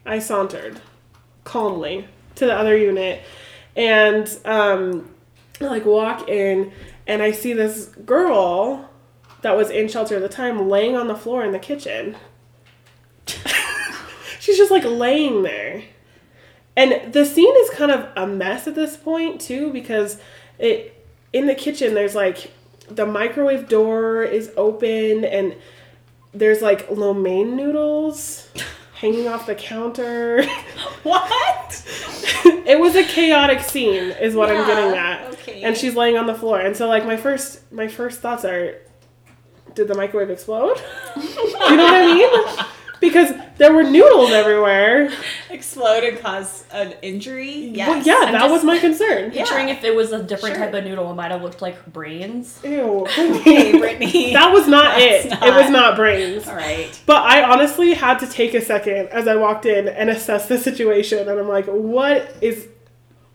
[0.07, 0.81] I sauntered
[1.45, 2.07] calmly
[2.37, 3.23] to the other unit
[3.77, 5.11] and um,
[5.61, 6.73] like walk in
[7.07, 8.89] and I see this girl
[9.43, 12.17] that was in shelter at the time laying on the floor in the kitchen.
[14.41, 15.83] She's just like laying there.
[16.77, 20.21] And the scene is kind of a mess at this point too because
[20.59, 20.98] it
[21.33, 22.53] in the kitchen there's like
[22.89, 25.55] the microwave door is open and
[26.33, 28.49] there's like lo mein noodles
[28.95, 30.45] hanging off the counter.
[31.05, 31.85] What?
[32.67, 35.33] it was a chaotic scene is what I'm getting at.
[35.35, 35.63] okay.
[35.63, 36.59] And she's laying on the floor.
[36.61, 38.75] And so like my first my first thoughts are
[39.75, 40.77] did the microwave explode?
[41.17, 41.23] you
[41.77, 42.67] know what I mean?
[43.01, 45.11] Because there were noodles everywhere.
[45.51, 47.51] Explode and cause an injury?
[47.75, 47.89] Yes.
[47.89, 49.31] Well, yeah, I'm that was my concern.
[49.31, 50.65] Picturing if it was a different Sure.
[50.65, 52.59] type of noodle, it might have looked like brains.
[52.65, 53.07] Ew.
[53.43, 54.33] Hey, Brittany.
[54.33, 55.31] that was not That's it.
[55.31, 56.49] not- It was not brains.
[56.49, 57.01] All right.
[57.07, 60.59] But I honestly had to take a second as I walked in and assess the
[60.59, 62.67] situation, and I'm like, what is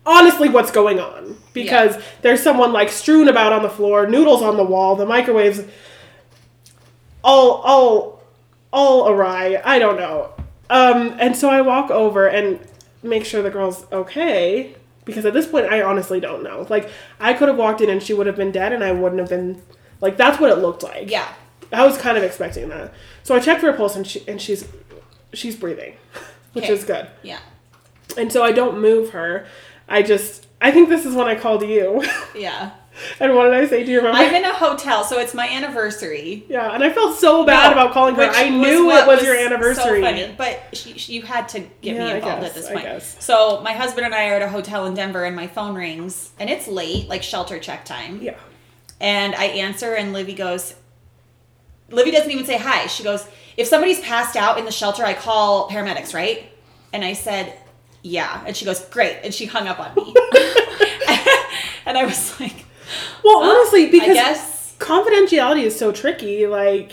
[0.06, 1.38] honestly what's going on?
[1.54, 5.62] Because there's someone like strewn about on the floor, noodles on the wall, the microwaves
[7.24, 8.13] all all
[8.74, 9.62] all awry.
[9.64, 10.34] I don't know.
[10.70, 12.60] Um, and so I walk over and
[13.04, 14.76] make sure the girl's okay.
[15.06, 16.66] Because at this point, I honestly don't know.
[16.70, 19.20] Like, I could have walked in and she would have been dead, and I wouldn't
[19.20, 19.62] have been.
[20.02, 21.10] Like, that's what it looked like.
[21.12, 21.28] Yeah.
[21.72, 22.94] I was kind of expecting that.
[23.24, 24.68] So I checked for a pulse and she and she's
[25.34, 25.96] she's breathing,
[26.54, 26.74] which Okay.
[26.74, 27.08] is good.
[27.24, 27.40] Yeah.
[28.18, 29.46] And so I don't move her.
[29.90, 32.04] I just I think this is when I called you.
[32.36, 32.72] Yeah.
[33.20, 33.84] and what did I say?
[33.84, 34.18] Do you remember?
[34.18, 36.46] I'm in a hotel, so it's my anniversary.
[36.48, 38.24] yeah, and I felt so bad No, about calling her.
[38.24, 40.02] I knew it was, your anniversary.
[40.02, 42.70] So funny, but she, she, you had to get Yeah, me involved guess, at this
[42.70, 43.02] point.
[43.22, 46.32] So my husband and I are at a hotel in Denver, and my phone rings,
[46.40, 48.22] and it's late, like shelter check time.
[48.22, 48.36] Yeah.
[49.02, 50.76] And I answer, and Livy goes,
[51.90, 52.88] Livy doesn't even say hi.
[52.88, 53.28] She goes,
[53.58, 56.50] if somebody's passed out in the shelter, I call paramedics, right?
[56.92, 57.58] And I said,
[58.02, 58.44] yeah.
[58.48, 59.20] And she goes, great.
[59.24, 60.16] And she hung up on me.
[61.86, 62.63] and I was like,
[63.24, 64.76] Well, Well, honestly, I because guess.
[64.80, 66.46] confidentiality is so tricky.
[66.48, 66.92] Like,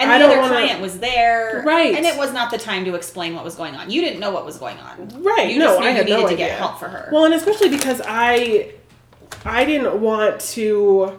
[0.00, 1.94] And the don't other wanna- client was there, Right.
[1.94, 3.90] And it was not the time to explain what was going on.
[3.90, 5.48] You didn't know what was going on, right?
[5.48, 6.36] You no, I you had needed no to idea.
[6.48, 7.08] get help for her.
[7.12, 8.72] Well, and especially because I,
[9.44, 11.18] I didn't want to,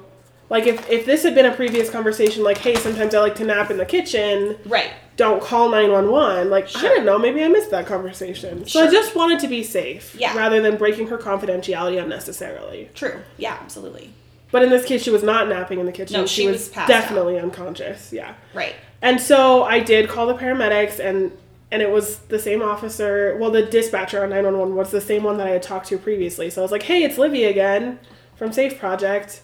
[0.49, 3.45] like, if if this had been a previous conversation, like, hey, sometimes I like to
[3.45, 4.57] nap in the kitchen.
[4.65, 4.91] right?
[5.15, 6.49] Don't call nine one one.
[6.49, 6.95] Like, I Sure.
[6.95, 7.19] don't know.
[7.19, 8.65] Maybe I missed that conversation.
[8.65, 10.35] So I just wanted to be safe, Yeah.
[10.35, 12.89] rather than breaking her confidentiality unnecessarily.
[12.95, 13.19] True.
[13.37, 14.11] Yeah, absolutely.
[14.51, 16.19] But in this case, she was not napping in the kitchen.
[16.19, 18.11] No, she, she was, was definitely unconscious.
[18.13, 18.33] Yeah.
[18.53, 18.75] Right.
[19.01, 21.31] And so I did call the paramedics and
[21.71, 25.37] and it was the same officer, well the dispatcher on 911 was the same one
[25.37, 26.51] that I had talked to previously.
[26.51, 27.97] So I was like, "Hey, it's Livy again
[28.35, 29.41] from Safe Project.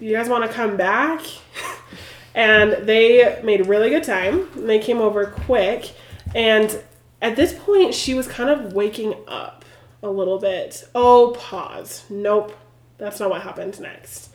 [0.00, 1.20] You guys want to come back?"
[2.38, 4.48] and they made really good time.
[4.54, 5.92] And they came over quick
[6.36, 6.80] and
[7.20, 9.64] at this point she was kind of waking up
[10.04, 10.88] a little bit.
[10.94, 12.04] Oh, pause.
[12.08, 12.56] Nope.
[12.96, 14.30] That's not what happened next.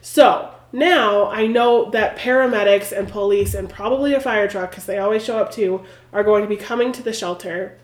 [0.00, 4.98] So now I know that paramedics and police and probably a fire truck, because they
[4.98, 7.76] always show up too, are going to be coming to the shelter.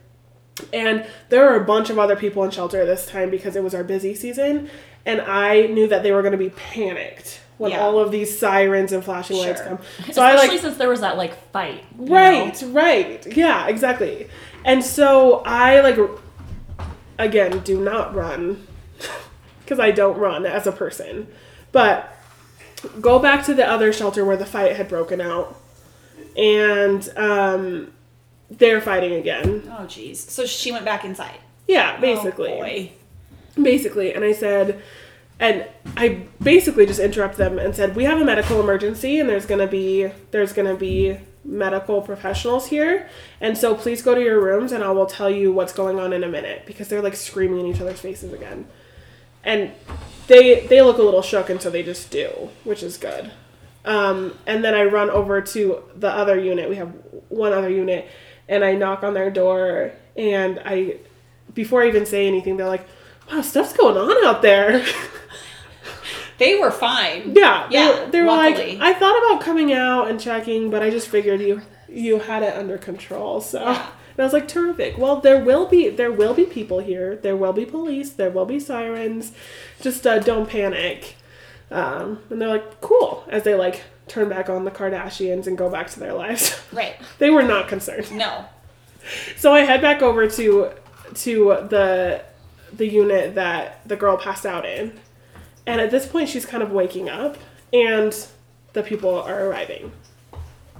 [0.72, 3.74] And there are a bunch of other people in shelter this time because it was
[3.74, 4.70] our busy season.
[5.04, 7.80] And I knew that they were going to be panicked when Yeah.
[7.80, 9.78] all of these sirens and flashing lights come.
[10.12, 11.84] So I like since there was that like fight.
[11.98, 12.14] you know?
[12.14, 13.36] Right, right.
[13.36, 14.28] Yeah, exactly.
[14.64, 15.98] And so I like
[17.18, 18.66] again do not run
[19.60, 21.28] because I don't run as a person.
[21.72, 22.10] But
[23.00, 25.60] go back to the other shelter where the fight had broken out.
[26.36, 27.92] And um
[28.50, 29.62] they're fighting again.
[29.66, 30.16] Oh, jeez.
[30.16, 31.38] So she went back inside.
[31.66, 32.92] Yeah, basically Oh, boy.
[33.62, 34.82] basically and i said
[35.40, 35.66] and
[35.96, 39.66] i basically just interrupt them and said we have a medical emergency and there's to
[39.66, 43.08] be there's to be medical professionals here.
[43.40, 46.12] And so please go to your rooms and i will tell you what's going on
[46.12, 46.64] in a minute.
[46.66, 48.66] Because they're like screaming in each other's faces again.
[49.42, 49.72] And
[50.26, 53.30] they they look a little shook and so they just do which is good.
[53.84, 56.70] Um, and then i run over to the other unit.
[56.70, 56.92] We have
[57.28, 58.08] one other unit
[58.48, 60.96] and i knock on their door and i
[61.54, 62.86] before i even say anything they're like
[63.30, 64.84] wow stuff's going on out there
[66.38, 67.32] They were fine.
[67.34, 68.76] yeah they, Yeah, they were luckily.
[68.78, 72.42] like i thought about coming out and checking but i just figured you you had
[72.42, 73.86] it under control so Yeah.
[74.16, 77.36] and i was like terrific well there will be there will be people here there
[77.36, 79.32] will be police there will be sirens
[79.80, 81.16] just uh, don't panic
[81.70, 85.70] um, and they're like cool as they like turn back on the kardashians and go
[85.70, 86.94] back to their lives Right.
[87.18, 88.44] they were not concerned No.
[89.36, 90.70] so I head back over to
[91.14, 92.22] to the
[92.72, 94.98] the unit that the girl passed out in.
[95.66, 97.36] And at this point she's kind of waking up
[97.72, 98.26] and
[98.72, 99.92] the people are arriving.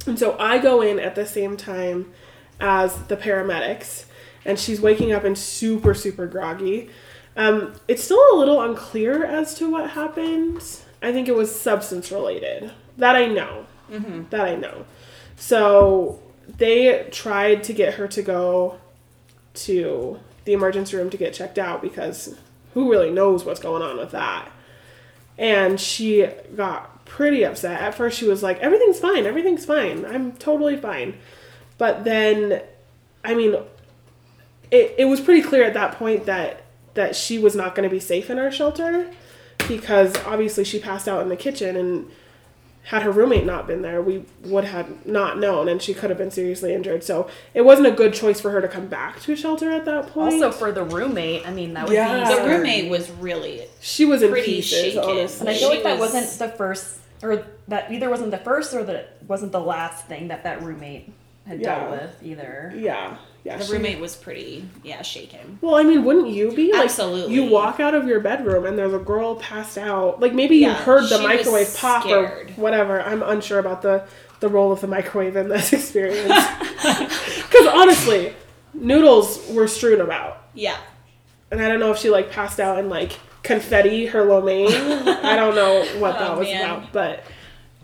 [0.07, 2.13] And so I go in at the same time
[2.61, 4.05] as the paramedics
[4.45, 6.91] and she's waking up and super super groggy.
[7.37, 10.63] Um, it's still a little unclear as to what happened.
[11.03, 12.73] I think it was substance related.
[12.97, 13.67] That I know.
[14.31, 14.87] That I know.
[15.37, 18.79] So they tried to get her to go
[19.55, 22.37] to the emergency room to get checked out because
[22.75, 24.51] who really knows what's going on with that?
[25.37, 27.81] And she got pretty upset.
[27.81, 31.19] At first, she was like, Everything's fine, everything's fine, I'm totally fine.
[31.77, 32.63] But then,
[33.25, 33.57] I mean,
[34.71, 36.61] it, it was pretty clear at that point that
[36.95, 39.11] that she was not going to be safe in our shelter
[39.67, 42.11] because obviously she passed out in the kitchen and
[42.85, 46.19] had her roommate not been there we would have not known and she could have
[46.19, 49.35] been seriously injured so it wasn't a good choice for her to come back to
[49.35, 52.13] shelter at that point Also for the roommate, I mean that would Yeah.
[52.25, 52.57] be The scary.
[52.59, 54.99] roommate was really she was in pretty pieces shaken.
[55.01, 58.39] honestly And I feel like that was- wasn't the first, or that either wasn't the
[58.39, 61.11] first or that wasn't the last thing that that roommate
[61.49, 61.79] had Yeah.
[61.89, 62.73] dealt with either.
[62.77, 65.59] yeah yeah the she- roommate was pretty yeah shaken.
[65.61, 67.35] well i mean wouldn't you be like Absolutely.
[67.35, 70.71] you walk out of your bedroom and there's a girl passed out like maybe you
[70.71, 74.05] heard the microwave pop or whatever i'm unsure about the
[74.41, 76.45] the role of the microwave in this experience
[76.83, 78.35] because honestly
[78.75, 80.77] noodles were strewn about Yeah.
[81.51, 84.67] and I don't know if she like passed out and like confetti her lo mein.
[85.07, 86.65] I don't know what that Oh, was man.
[86.79, 87.25] about, but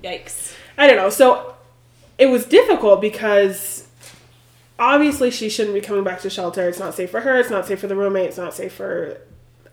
[0.03, 0.55] Yikes.
[0.79, 1.11] I don't know.
[1.11, 1.55] So
[2.19, 3.87] it was difficult because
[4.81, 6.69] obviously she shouldn't be coming back to shelter.
[6.69, 7.39] It's not safe for her.
[7.39, 8.27] It's not safe for the roommate.
[8.27, 9.21] It's not safe for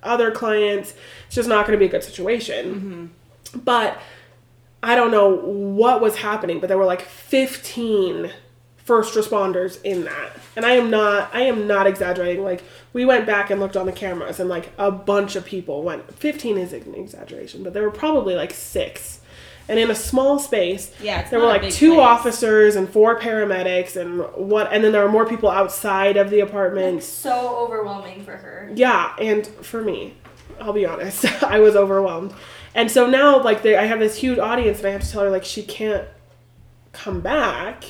[0.04, 0.94] other clients.
[1.26, 3.12] It's just not going to be a good situation.
[3.54, 3.60] Mm-hmm.
[3.60, 4.00] But
[4.84, 8.32] I don't know what was happening, but there were like 15
[8.78, 10.32] first responders in that.
[10.56, 12.44] And I am not I am not exaggerating.
[12.44, 15.84] Like we went back and looked on the cameras and like a bunch of people
[15.84, 19.22] went 15 is an exaggeration, but there were probably like 6.
[19.70, 22.00] And in a small space, Yeah, there were like two place.
[22.00, 26.40] officers and four paramedics and what and then there were more people outside of the
[26.40, 27.04] apartment.
[27.04, 28.72] So overwhelming for her.
[28.74, 30.14] Yeah, and for me,
[30.62, 32.34] I'll be honest, I was overwhelmed.
[32.76, 35.24] And so now, like, they, I have this huge audience, and I have to tell
[35.24, 36.08] her, like, she can't
[36.94, 37.84] come back.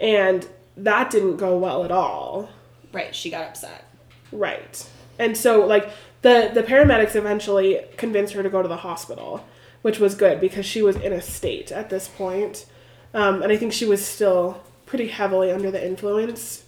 [0.00, 0.46] And
[0.76, 2.48] that didn't go well at all.
[2.92, 3.84] Right, she got upset.
[4.32, 4.88] Right.
[5.18, 5.88] And so, like,
[6.22, 9.46] the, the paramedics eventually convinced her to go to the hospital,
[9.82, 12.66] which was good because she was in a state at this point.
[13.14, 16.64] Um, and I think she was still pretty heavily under the influence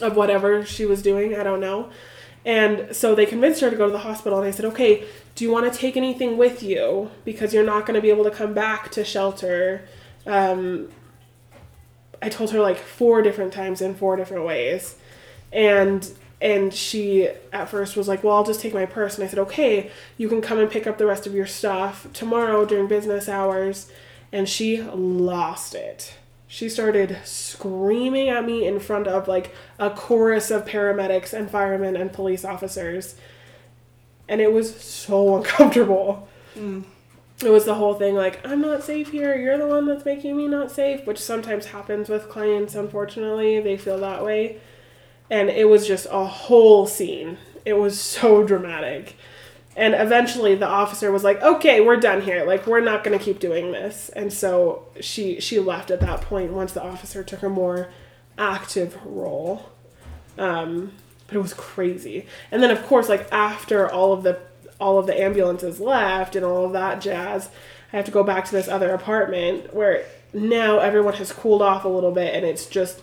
[0.00, 1.36] of whatever she was doing.
[1.36, 1.90] I don't know.
[2.44, 5.44] And so they convinced her to go to the hospital, and I said, okay, do
[5.44, 7.10] you want to take anything with you?
[7.24, 9.86] Because you're not going to be able to come back to shelter.
[10.26, 10.88] Um,
[12.20, 14.96] I told her like four different times in four different ways.
[15.52, 16.10] And
[16.42, 19.38] and she at first was like, "Well, I'll just take my purse." And I said,
[19.38, 23.28] "Okay, you can come and pick up the rest of your stuff tomorrow during business
[23.28, 23.90] hours."
[24.32, 26.14] And she lost it.
[26.48, 31.96] She started screaming at me in front of like a chorus of paramedics and firemen
[31.96, 33.14] and police officers.
[34.28, 36.28] And it was so uncomfortable.
[36.56, 36.84] Mm.
[37.42, 39.36] It was the whole thing like, I'm not safe here.
[39.36, 43.60] You're the one that's making me not safe, which sometimes happens with clients, unfortunately.
[43.60, 44.60] They feel that way.
[45.32, 47.38] And it was just a whole scene.
[47.64, 49.16] It was so dramatic.
[49.74, 52.44] And eventually the officer was like, "Okay, we're done here.
[52.44, 56.20] Like we're not going to keep doing this." And so she she left at that
[56.20, 57.88] point once the officer took a more
[58.36, 59.70] active role.
[60.36, 60.92] Um
[61.26, 62.26] but it was crazy.
[62.50, 64.38] And then of course like after all of the
[64.78, 67.48] all of the ambulances left and all of that jazz,
[67.90, 71.86] I have to go back to this other apartment where now everyone has cooled off
[71.86, 73.00] a little bit and it's just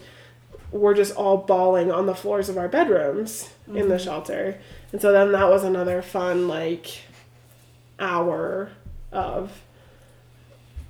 [0.72, 4.04] we're just all bawling on the floors of our bedrooms in the mm-hmm.
[4.04, 4.60] shelter.
[4.92, 7.04] And so then that was another fun like
[8.00, 8.72] hour
[9.12, 9.62] of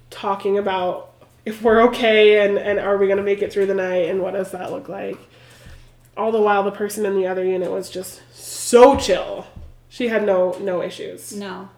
[0.09, 1.11] talking about
[1.45, 4.21] if we're okay and, and are we going to make it through the night and
[4.21, 5.17] what does that look like.
[6.17, 9.47] All the while the person in the other unit was just so chill.
[9.87, 11.33] She had no no issues.
[11.33, 11.69] No.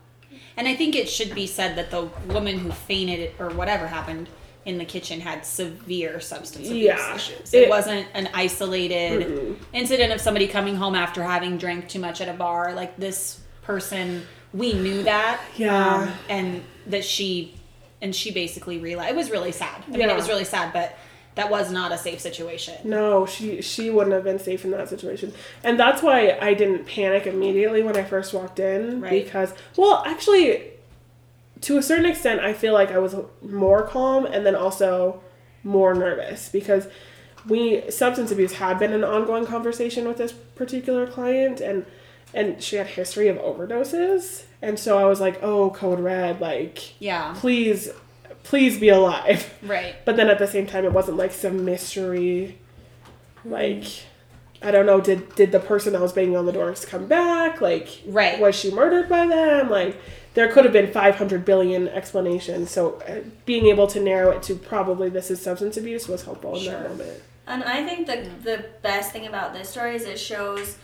[0.58, 4.28] And I think it should be said that the woman who fainted or whatever happened
[4.66, 7.16] in the kitchen had severe substance abuse Yeah.
[7.16, 7.54] issues.
[7.54, 12.22] It, It- wasn't an isolated incident of somebody coming home after having drank too much
[12.22, 12.74] at a bar.
[12.74, 15.42] Like this person, we knew that.
[15.58, 15.96] Yeah.
[15.96, 17.56] um, and that she,
[18.02, 19.84] and she basically realized it was really sad.
[19.88, 20.96] I mean, it was really sad, but
[21.36, 22.76] that was not a safe situation.
[22.84, 25.32] No, she she wouldn't have been safe in that situation.
[25.64, 29.24] And that's why I didn't panic immediately when I first walked in Right.
[29.24, 30.64] because well, actually
[31.62, 35.22] to a certain extent I feel like I was more calm and then also
[35.64, 36.88] more nervous because
[37.48, 41.86] we substance abuse had been an ongoing conversation with this particular client and
[42.34, 46.40] and she had a history of overdoses and so i was like oh code red
[46.40, 47.34] like Yeah.
[47.38, 47.90] please
[48.44, 49.96] please be alive Right.
[50.06, 52.58] but then at the same time it wasn't like some mystery
[53.44, 53.86] like
[54.62, 57.60] i don't know did did the person that was banging on the doors come back
[57.62, 58.40] like Right.
[58.40, 60.00] was she murdered by them like
[60.34, 64.56] there could have been 500 billion explanations so uh, being able to narrow it to
[64.56, 68.66] probably this is substance abuse was helpful in that moment And I think the the
[68.82, 70.78] best thing about this story is it shows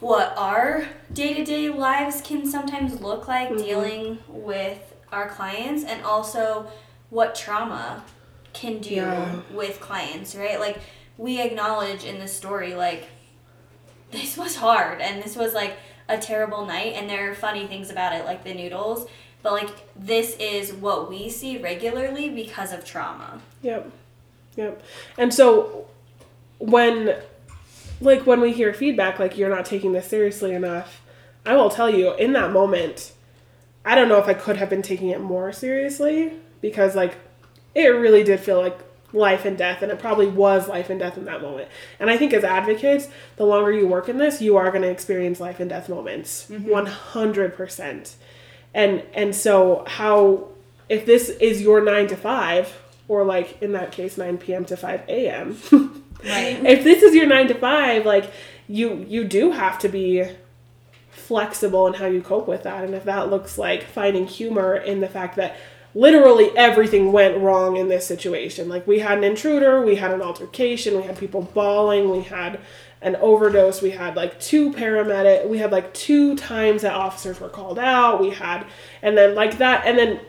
[0.00, 3.58] what our day to day lives can sometimes look like Mhm.
[3.58, 4.80] dealing with
[5.12, 6.66] our clients, and also
[7.10, 8.04] what trauma
[8.52, 9.36] can do Yeah.
[9.50, 10.34] with clients.
[10.34, 10.58] Right?
[10.60, 10.78] Like
[11.16, 13.04] we acknowledge in the story, like
[14.10, 15.74] this was hard, and this was like
[16.08, 19.08] a terrible night, and there are funny things about it, like the noodles.
[19.42, 23.40] But like this is what we see regularly because of trauma.
[23.62, 23.90] Yep.
[24.56, 24.82] Yep.
[25.18, 25.86] And so
[26.58, 27.16] when
[28.00, 31.00] like when we hear feedback like you're not taking this seriously enough,
[31.44, 33.12] I will tell you in that moment
[33.84, 37.16] I don't know if I could have been taking it more seriously because like
[37.74, 38.78] it really did feel like
[39.12, 41.68] life and death and it probably was life and death in that moment.
[41.98, 44.90] And I think as advocates, the longer you work in this, you are going to
[44.90, 46.48] experience life and death moments.
[46.50, 46.68] Mm-hmm.
[46.68, 48.14] 100%.
[48.74, 50.48] And and so how
[50.88, 54.64] if this is your 9 to 5 or like in that case 9 p.m.
[54.66, 55.56] to 5 a.m.
[56.24, 56.64] Right.
[56.64, 58.32] if this is your 9 to 5 like
[58.66, 60.24] you you do have to be
[61.10, 65.00] flexible in how you cope with that and if that looks like finding humor in
[65.00, 65.56] the fact that
[65.96, 68.68] literally everything went wrong in this situation.
[68.68, 72.60] Like we had an intruder we had an altercation we had people bawling we had
[73.00, 77.48] an overdose we had like two paramedic we had like two times that officers were
[77.48, 78.66] called out we had
[79.00, 80.20] and then like that and then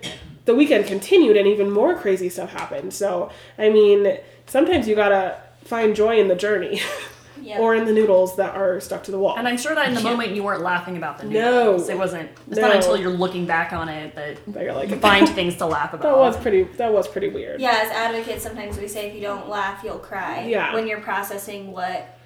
[0.45, 2.93] the weekend continued and even more crazy stuff happened.
[2.93, 6.79] So i mean sometimes you gotta find joy in the journey
[7.47, 7.59] Yeah.
[7.59, 9.93] or in the noodles that are stuck to the wall And I'm sure that in
[9.93, 11.43] the moment you weren't laughing about the noodles.
[11.43, 11.63] No.
[11.63, 11.89] noodles.
[11.89, 12.29] It wasn't.
[12.49, 12.67] It's No.
[12.67, 15.65] not until you're looking back on it that But you're like you find things to
[15.65, 16.03] laugh about.
[16.03, 19.21] that was pretty that was pretty weird Yeah, as advocates, sometimes we say if you
[19.21, 20.45] don't laugh, you'll cry.
[20.45, 20.73] Yeah.
[20.73, 22.19] When you're processing what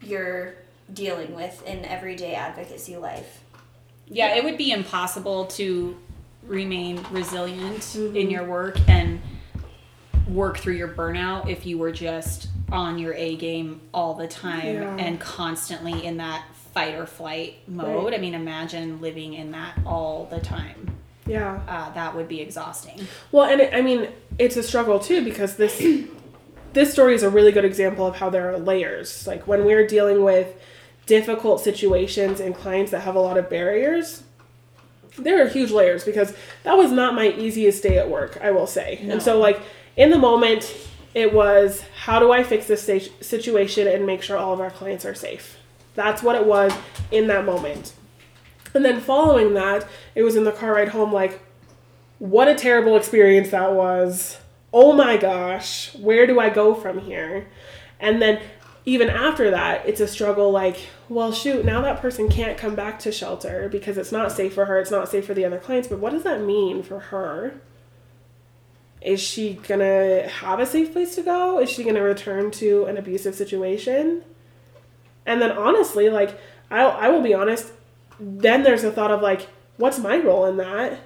[0.00, 0.54] you're
[0.92, 3.42] dealing with in everyday advocacy life.
[4.06, 5.96] Yeah, it would be impossible to
[6.46, 8.30] remain resilient in mm-hmm.
[8.30, 9.20] your work and
[10.34, 14.74] work through your burnout if you were just on your A game all the time
[14.74, 14.96] Yeah.
[14.96, 18.04] and constantly in that fight or flight mode.
[18.06, 18.14] Right.
[18.14, 20.96] I mean, imagine living in that all the time.
[21.26, 23.06] yeah Uh, that would be exhausting.
[23.32, 24.08] Well, and it, I mean,
[24.38, 25.80] it's a struggle too because this
[26.72, 29.26] this story is a really good example of how there are layers.
[29.28, 30.48] Like when we're dealing with
[31.06, 34.24] difficult situations and clients that have a lot of barriers,
[35.16, 38.66] there are huge layers because that was not my easiest day at work, I will
[38.66, 38.98] say.
[39.08, 39.60] And so like
[39.96, 40.76] in the moment
[41.14, 45.04] it was how do I fix this situation and make sure all of our clients
[45.04, 45.58] are safe.
[45.94, 46.72] That's what it was
[47.12, 47.94] in that moment.
[48.74, 49.86] And then following that,
[50.16, 51.40] it was in the car ride home like
[52.18, 54.38] what a terrible experience that was.
[54.72, 57.46] Oh my gosh, where do I go from here?
[58.00, 58.40] And then
[58.84, 62.98] even after that, it's a struggle like, well, shoot, now that person can't come back
[63.00, 65.88] to shelter because it's not safe for her, it's not safe for the other clients,
[65.88, 67.60] but what does that mean for her?
[69.04, 71.60] Is she gonna have a safe place to go?
[71.60, 74.22] Is she gonna return to an abusive situation?
[75.26, 76.38] And then honestly, like,
[76.70, 77.72] I, I will be honest,
[78.18, 81.00] then there's a thought of like, what's my role in that?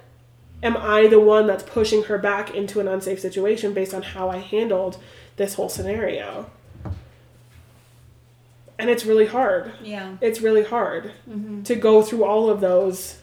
[0.63, 4.29] am I the one that's pushing her back into an unsafe situation based on how
[4.29, 4.99] I handled
[5.37, 6.51] this whole scenario?
[8.79, 9.73] And it's really hard.
[9.83, 10.17] Yeah.
[10.21, 11.63] It's really hard mm-hmm.
[11.65, 13.19] to go through all of those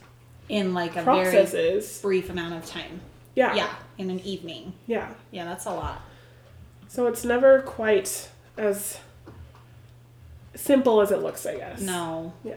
[0.49, 3.01] In like a very brief amount of time.
[3.35, 3.55] Yeah.
[3.55, 3.73] Yeah.
[3.97, 4.73] In an evening.
[4.87, 5.13] Yeah.
[5.31, 6.01] Yeah, that's a lot.
[6.87, 8.99] So it's never quite as
[10.55, 11.81] simple as it looks, I guess.
[11.81, 12.33] No.
[12.43, 12.55] Yeah.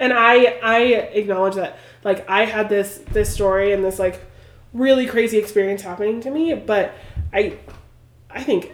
[0.00, 0.78] And I I
[1.12, 4.24] acknowledge that like I had this this story and this like
[4.72, 6.94] really crazy experience happening to me, but
[7.32, 7.58] I
[8.30, 8.72] I think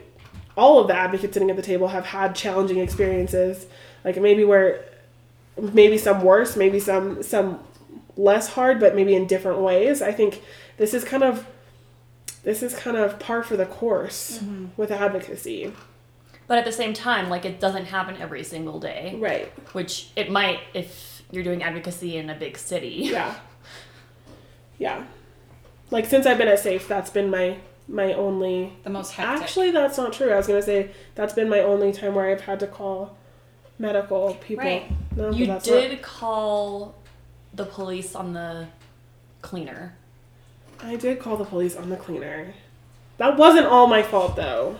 [0.56, 3.66] all of the advocates sitting at the table have had challenging experiences,
[4.04, 4.84] like maybe where
[5.60, 7.60] maybe some worse, maybe some some
[8.16, 10.02] less hard, but maybe in different ways.
[10.02, 10.42] I think
[10.76, 11.46] this is kind of
[12.42, 14.66] this is kind of par for the course mm-hmm.
[14.76, 15.72] with advocacy.
[16.46, 19.50] But at the same time, like it doesn't happen every single day, Right.
[19.72, 23.08] which it might if you're doing advocacy in a big city.
[23.10, 23.34] Yeah.
[24.76, 25.04] Yeah.
[25.92, 29.42] Like since I've been at Safe, that's been my my only The most hectic.
[29.42, 30.30] Actually, that's not true.
[30.30, 33.16] I was going to say that's been my only time where I've had to call
[33.78, 34.64] medical people.
[34.64, 34.90] Right.
[35.16, 36.96] No, You did call
[37.52, 38.66] the police on the
[39.42, 39.96] cleaner.
[40.85, 42.55] I did call the police on the cleaner.
[43.16, 44.76] That wasn't all my fault though.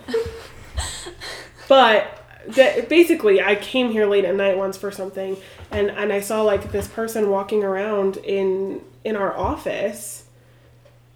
[1.67, 5.35] but that basically I came here late at night once for something
[5.71, 10.25] and and I saw like this person walking around in in our office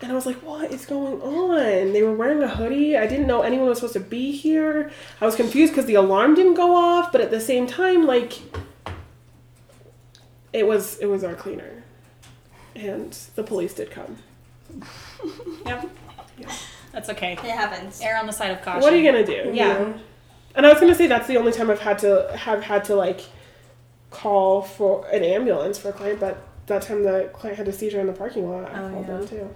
[0.02, 1.92] and I was like, what is going on?
[1.92, 2.98] They were wearing a hoodie.
[2.98, 4.92] I didn't know anyone was supposed to be here.
[5.20, 8.40] I was confused because the alarm didn't go off, but at the same time, like,
[10.54, 11.84] it was it was our cleaner,
[12.76, 14.20] and the police did come.
[15.66, 15.90] Yep.
[16.92, 17.34] That's okay.
[17.34, 18.02] It happens.
[18.02, 18.82] Err on the side of caution.
[18.82, 19.32] What are you gonna do?
[19.34, 19.74] you Yeah.
[19.74, 19.94] know?
[20.56, 22.96] And I was gonna say that's the only time I've had to have had to
[22.96, 23.22] like
[24.10, 28.00] call for an ambulance for a client, but that time the client had a seizure
[28.00, 28.72] in the parking lot.
[28.74, 29.18] I Oh, called yeah.
[29.18, 29.56] them too.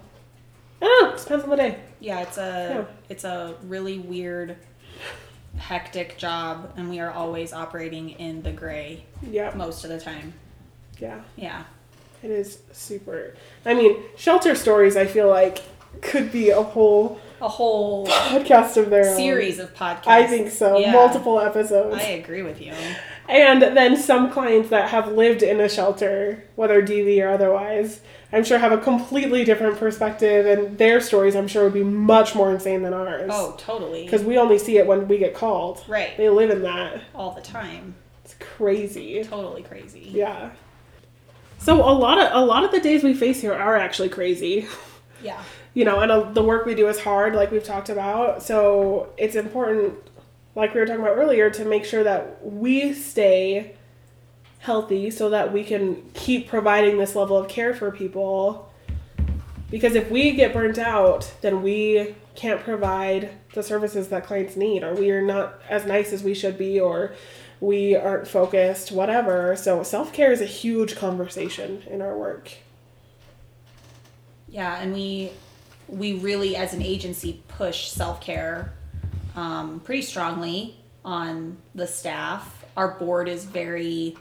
[0.82, 1.16] I don't know.
[1.18, 1.78] Depends on the day.
[2.00, 4.56] Yeah, it's a it's a really weird,
[5.56, 9.52] hectic job, and we are always operating in the gray Yeah.
[9.54, 10.34] most of the time.
[10.98, 11.20] Yeah.
[11.36, 11.64] Yeah.
[12.24, 13.34] It is super.
[13.66, 14.96] I mean, shelter stories.
[14.96, 15.62] I feel like
[16.00, 19.16] could be a whole A whole podcast of their own.
[19.16, 20.06] series of podcasts.
[20.06, 20.78] I think so.
[20.78, 20.92] Yeah.
[20.92, 21.96] Multiple episodes.
[21.96, 22.72] I agree with you.
[23.28, 28.00] And then some clients that have lived in a shelter, whether DV or otherwise,
[28.32, 32.34] I'm sure have a completely different perspective, and their stories, I'm sure, would be much
[32.34, 33.30] more insane than ours.
[33.32, 34.04] Oh, totally.
[34.04, 35.84] Because we only see it when we get called.
[35.88, 36.16] Right.
[36.16, 37.02] They live in that.
[37.14, 37.94] All the time.
[38.24, 39.22] It's crazy.
[39.24, 40.00] Totally crazy.
[40.12, 40.50] Yeah.
[41.58, 44.66] So a lot of a lot of the days we face here are actually crazy.
[45.22, 45.42] Yeah.
[45.74, 48.42] you know, and uh, the work we do is hard, like we've talked about.
[48.42, 49.94] So it's important,
[50.54, 53.74] like we were talking about earlier, to make sure that we stay
[54.60, 58.72] healthy so that we can keep providing this level of care for people.
[59.70, 64.84] Because if we get burnt out, then we can't provide the services that clients need,
[64.84, 67.14] or we are not as nice as we should be, or
[67.64, 69.56] we aren't focused, whatever.
[69.56, 72.52] So self care is a huge conversation in our work.
[74.48, 75.32] Yeah, and we
[75.88, 78.72] we really as an agency push self-care
[79.36, 82.64] um, pretty strongly on the staff.
[82.76, 84.16] Our board is very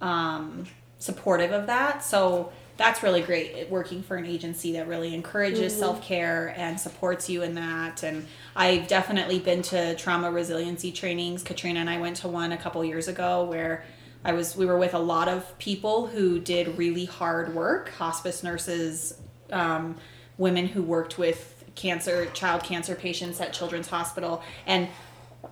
[0.00, 0.66] um,
[0.98, 2.02] supportive of that.
[2.04, 7.42] So that's really great working for an agency that really encourages self-care and supports you
[7.42, 11.42] in that and i've definitely been to trauma resiliency trainings.
[11.42, 13.84] Katrina and i went to one a couple years ago where
[14.24, 18.42] i was we were with a lot of people who did really hard work hospice
[18.42, 19.20] nurses
[19.52, 19.96] um,
[20.36, 24.88] women who worked with cancer child cancer patients at children's hospital and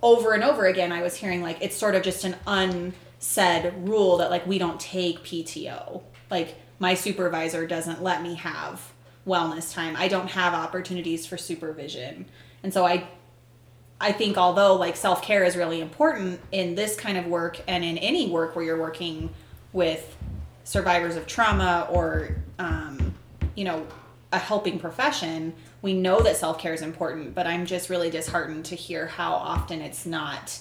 [0.02, 4.16] over and over again i was hearing like it's sort of just an unsaid rule
[4.16, 8.92] that like we don't take pto like my supervisor doesn't let me have
[9.24, 9.94] wellness time.
[9.96, 12.26] I don't have opportunities for supervision.
[12.64, 13.06] And so i
[14.00, 17.96] i think although like self-care is really important in this kind of work and in
[17.98, 19.30] any work where you're working
[19.72, 20.16] with
[20.64, 23.14] survivors of trauma or um,
[23.54, 23.86] you know
[24.32, 25.52] a helping profession
[25.82, 29.80] we know that self-care is important but i'm just really disheartened to hear how often
[29.80, 30.58] it's not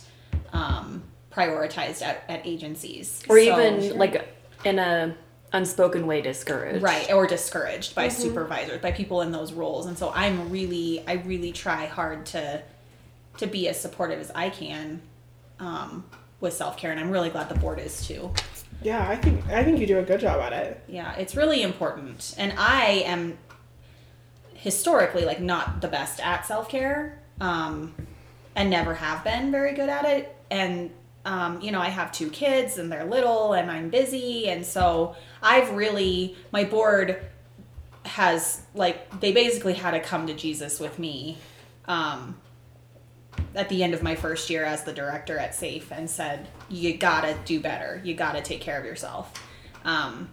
[0.53, 1.01] um,
[1.31, 3.23] prioritized at, at agencies.
[3.29, 4.27] Or So- even like
[4.65, 5.15] in a
[5.53, 6.81] unspoken way discouraged.
[6.81, 9.85] right or discouraged by supervisors by people in those roles.
[9.85, 12.61] And so i'm really i really try hard to
[13.37, 15.01] to be as supportive as i can
[15.59, 16.03] um,
[16.39, 18.31] with self-care and i'm really glad the board is too.
[18.83, 20.81] Yeah, I think I think you do a good job at it.
[20.87, 22.33] yeah it's really important.
[22.37, 23.37] And i am
[24.53, 27.93] historically like not the best at self-care um,
[28.55, 30.35] and never have been very good at it.
[30.51, 30.91] And
[31.25, 34.49] um, you know i have two kids and they're little and i'm busy.
[34.49, 37.21] And so i've really my board
[38.05, 41.37] has like they basically had to come to jesus with me
[41.85, 42.35] um,
[43.55, 46.97] at the end of my first year as the director at safe and said you
[46.97, 48.01] gotta do better.
[48.03, 49.33] You gotta take care of yourself.
[49.83, 50.29] Um,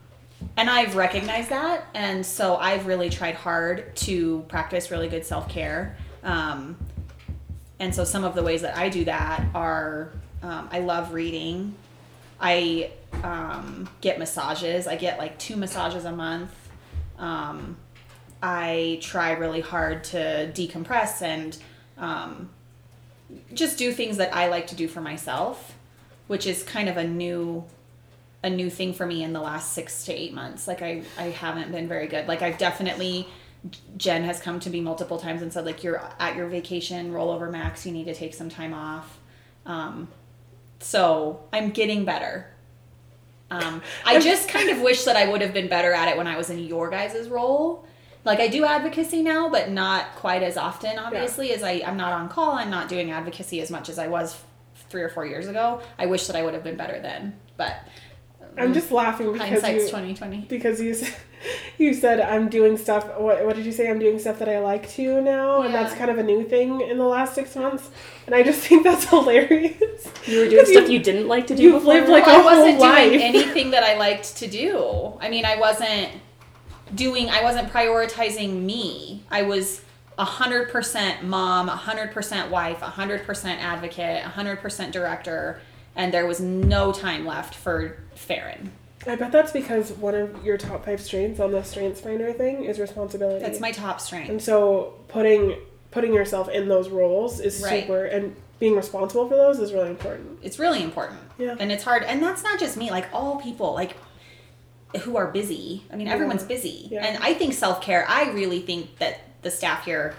[0.56, 5.48] and I've recognized that, and so I've really tried hard to practice really good self
[5.48, 5.96] care.
[6.22, 6.76] Um,
[7.80, 10.12] and so some of the ways that I do that are
[10.42, 11.74] um, I love reading.
[12.40, 12.90] I
[13.22, 14.86] um, get massages.
[14.86, 16.52] I get like two massages a month.
[17.18, 17.76] Um,
[18.42, 21.58] I try really hard to decompress and
[21.96, 22.50] um,
[23.52, 25.74] just do things that I like to do for myself,
[26.28, 27.64] which is kind of a new
[28.44, 30.68] a new thing for me in the last six to eight months.
[30.68, 32.28] Like I, I haven't been very good.
[32.28, 33.26] Like I've definitely,
[33.96, 37.50] Jen has come to me multiple times and said like you're at your vacation rollover
[37.50, 37.84] max.
[37.84, 39.18] You need to take some time off.
[39.66, 40.06] Um,
[40.80, 42.46] so I'm getting better.
[43.50, 46.26] Um, I just kind of wish that I would have been better at it when
[46.26, 47.86] I was in your guys' role.
[48.24, 50.98] Like I do advocacy now, but not quite as often.
[50.98, 52.52] Obviously, as I I'm not on call.
[52.52, 54.38] I'm not doing advocacy as much as I was
[54.90, 55.80] three or four years ago.
[55.98, 57.76] I wish that I would have been better then, but
[58.58, 60.38] I'm just laughing because Hindsight's you, twenty twenty.
[60.48, 60.94] because you
[61.78, 63.06] you said I'm doing stuff.
[63.18, 63.88] What, what did you say?
[63.90, 66.80] I'm doing stuff that I like to now, and that's kind of a new thing
[66.80, 67.90] in the last six months.
[68.26, 70.08] And I just think that's hilarious.
[70.26, 71.94] You were doing stuff you didn't like to do you've before.
[71.94, 73.20] lived, like, Well, a I wasn't whole doing life.
[73.22, 75.16] anything that I liked to do.
[75.20, 76.10] I mean, I wasn't
[76.94, 77.28] doing.
[77.30, 79.22] I wasn't prioritizing me.
[79.30, 79.82] I was
[80.18, 84.92] a hundred percent mom, a hundred percent wife, a hundred percent advocate, a hundred percent
[84.92, 85.60] director,
[85.94, 87.98] and there was no time left for
[88.28, 88.70] Farron.
[89.06, 92.64] I bet that's because one of your top five strengths on the Strengths Finder thing
[92.64, 93.40] is responsibility.
[93.44, 94.28] That's my top strength.
[94.28, 95.56] And so putting
[95.90, 97.82] putting yourself in those roles is Right.
[97.84, 100.38] super, and being responsible for those is really important.
[100.42, 101.18] it's really important.
[101.38, 101.56] Yeah.
[101.58, 102.02] And it's hard.
[102.02, 103.96] And that's not just me, like all people, like
[105.02, 105.84] who are busy.
[105.92, 106.88] I mean, everyone's busy.
[106.90, 107.06] Yeah.
[107.06, 110.14] And I think self care, I really think that the staff here,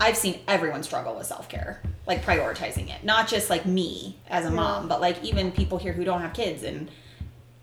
[0.00, 3.04] I've seen everyone struggle with self care, like prioritizing it.
[3.04, 6.32] Not just like me as a mom, but like even people here who don't have
[6.32, 6.90] kids and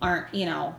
[0.01, 0.75] aren't, you know,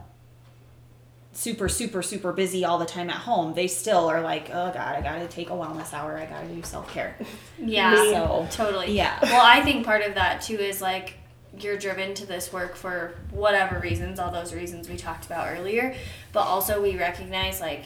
[1.33, 3.55] super, super, super busy all the time at home.
[3.55, 6.19] They still are like, oh God, I gotta take a wellness hour.
[6.19, 7.17] I gotta do self care.
[7.65, 8.93] Yeah, So, totally.
[8.93, 9.19] yeah.
[9.23, 11.15] Well, I think part of that too is like
[11.59, 15.95] you're driven to this work for whatever reasons, all those reasons we talked about earlier,
[16.33, 17.85] but also we recognize like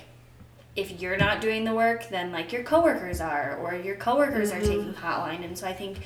[0.77, 4.61] if you're not doing the work, then like your coworkers are, or your coworkers are
[4.61, 5.07] taking mm-hmm.
[5.07, 5.99] hotline, and so I think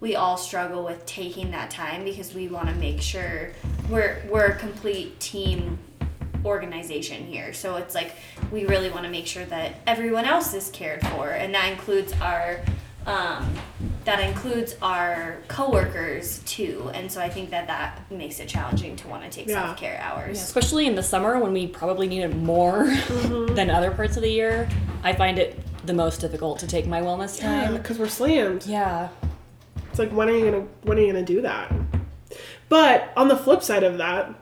[0.00, 3.50] we all struggle with taking that time because we want to make sure
[3.88, 5.78] we're we're a complete team
[6.44, 7.52] organization here.
[7.52, 8.14] So it's like
[8.52, 12.12] we really want to make sure that everyone else is cared for, and that includes
[12.20, 12.60] our
[13.08, 13.54] um,
[14.04, 16.90] that includes our coworkers too.
[16.94, 19.64] And so I think that that makes it challenging to want to take Yeah.
[19.66, 20.40] self care hours.
[20.42, 22.84] especially in the summer when we probably need it more
[23.50, 24.68] than other parts of the year.
[25.02, 27.76] I find it the most difficult to take my wellness time.
[27.76, 28.66] because we're slammed.
[28.66, 29.08] Yeah.
[29.90, 31.72] It's like when are you gonna when are you gonna do that?
[32.68, 34.32] But on the flip side of that,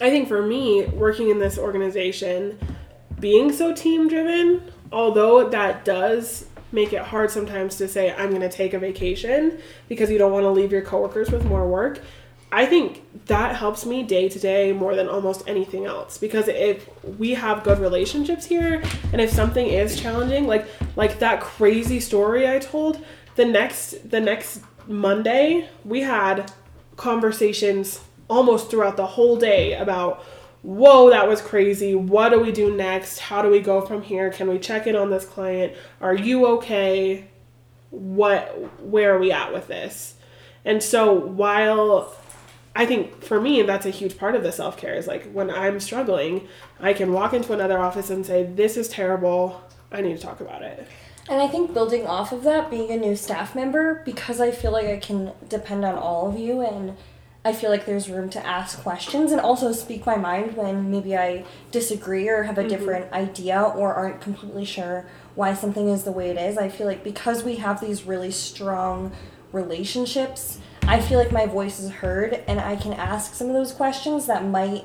[0.00, 2.58] I think for me, working in this organization,
[3.18, 4.62] being so team driven,
[4.92, 9.58] although that does make it hard sometimes to say I'm gonna take a vacation
[9.88, 12.00] because you don't want to leave your coworkers with more work.
[12.54, 16.86] I think that helps me day to day more than almost anything else because if
[17.18, 22.46] we have good relationships here and if something is challenging like like that crazy story
[22.46, 23.02] I told
[23.36, 26.52] the next the next Monday we had
[26.96, 30.22] conversations almost throughout the whole day about
[30.62, 31.94] whoa that was crazy.
[31.94, 33.18] What do we do next?
[33.18, 34.30] How do we go from here?
[34.30, 35.74] Can we check in on this client?
[36.00, 37.28] Are you okay?
[37.90, 40.14] What where are we at with this?
[40.64, 42.14] And so while
[42.74, 45.50] I think for me that's a huge part of the self care is like when
[45.50, 46.48] I'm struggling,
[46.80, 49.62] I can walk into another office and say, This is terrible.
[49.90, 50.86] I need to talk about it.
[51.28, 54.72] And I think building off of that, being a new staff member, because I feel
[54.72, 56.96] like I can depend on all of you and
[57.44, 61.16] I feel like there's room to ask questions and also speak my mind when maybe
[61.16, 66.12] I disagree or have a different idea or aren't completely sure why something is the
[66.12, 66.56] way it is.
[66.56, 69.10] I feel like because we have these really strong
[69.50, 73.72] relationships, I feel like my voice is heard and I can ask some of those
[73.72, 74.84] questions that might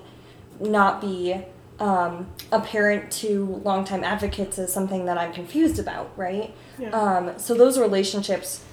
[0.59, 1.43] not be
[1.79, 6.53] um, apparent to longtime advocates as something that I'm confused about, right?
[6.79, 6.89] Yeah.
[6.89, 8.63] Um, so those relationships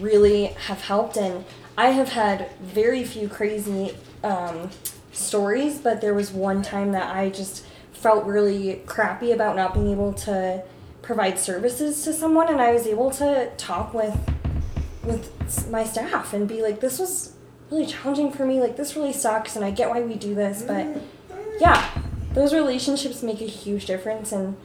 [0.00, 1.44] really have helped, and
[1.76, 4.70] I have had very few crazy um,
[5.12, 9.90] stories, but there was one time that I just felt really crappy about not being
[9.90, 10.62] able to
[11.02, 14.16] provide services to someone, and I was able to talk with
[15.02, 17.34] with my staff and be like, this was
[17.70, 18.58] really challenging for me.
[18.58, 20.86] Like, this really sucks, and I get why we do this, but
[21.60, 21.90] yeah,
[22.32, 24.56] those relationships make a huge difference, and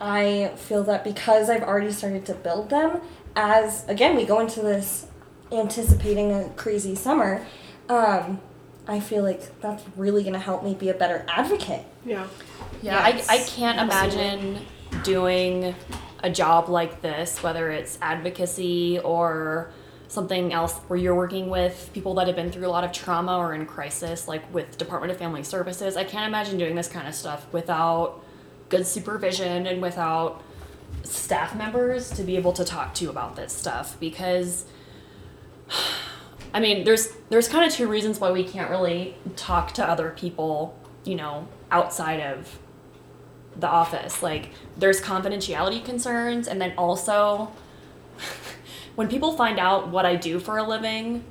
[0.00, 3.00] I feel that because I've already started to build them,
[3.36, 5.06] as again, we go into this
[5.52, 7.46] anticipating a crazy summer,
[7.88, 8.40] um,
[8.88, 11.84] I feel like that's really going to help me be a better advocate.
[12.04, 12.26] Yeah.
[12.82, 14.64] Yeah, Yes, I, I can't imagine
[15.02, 15.74] doing
[16.22, 19.70] a job like this, whether it's advocacy or
[20.08, 23.36] something else where you're working with people that have been through a lot of trauma
[23.36, 25.96] or in crisis, like with Department of Family Services.
[25.96, 28.22] I can't imagine doing this kind of stuff without
[28.68, 30.42] good supervision and without
[31.02, 34.64] staff members to be able to talk to you about this stuff because
[36.54, 40.10] I mean, there's there's kind of two reasons why we can't really talk to other
[40.10, 42.58] people, you know, outside of
[43.56, 44.22] the office.
[44.22, 47.52] Like there's confidentiality concerns and then also
[48.94, 51.24] when people find out what I do for a living,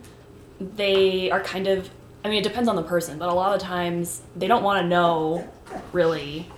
[0.60, 1.90] they are kind of
[2.24, 4.82] I mean, it depends on the person, but a lot of times they don't want
[4.82, 5.48] to know
[5.94, 6.50] really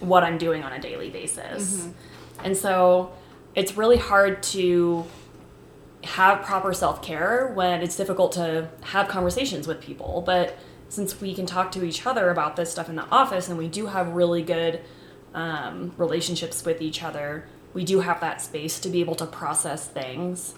[0.00, 1.74] what I'm doing on a daily basis.
[1.74, 1.90] Mm-hmm.
[2.44, 3.12] And so
[3.54, 5.06] it's really hard to
[6.06, 10.22] have proper self care when it's difficult to have conversations with people.
[10.24, 10.56] But
[10.88, 13.68] since we can talk to each other about this stuff in the office and we
[13.68, 14.80] do have really good
[15.34, 19.86] um, relationships with each other, we do have that space to be able to process
[19.86, 20.54] things.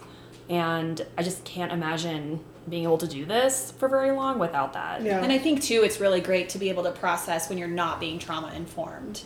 [0.49, 5.01] And I just can't imagine being able to do this for very long without that.
[5.01, 5.21] Yeah.
[5.21, 7.99] And I think too, it's really great to be able to process when you're not
[7.99, 9.21] being trauma informed.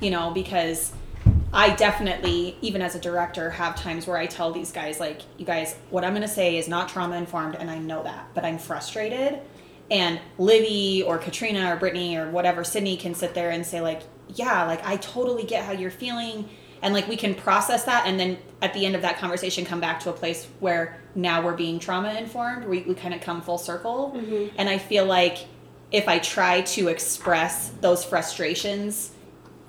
[0.00, 0.92] You know, because
[1.52, 5.44] I definitely, even as a director, have times where I tell these guys, like, you
[5.44, 8.44] guys, what I'm going to say is not trauma informed, and I know that, but
[8.44, 9.38] I'm frustrated.
[9.90, 14.02] And Livy or Katrina or Brittany or whatever, Sydney can sit there and say, like,
[14.28, 16.48] yeah, like, I totally get how you're feeling.
[16.80, 18.06] And like, we can process that.
[18.06, 21.42] And then at the end of that conversation, come back to a place where now
[21.42, 22.64] we're being trauma informed.
[22.64, 24.14] We, we kind of come full circle.
[24.16, 24.56] Mm-hmm.
[24.56, 25.46] And I feel like
[25.90, 29.12] if I try to express those frustrations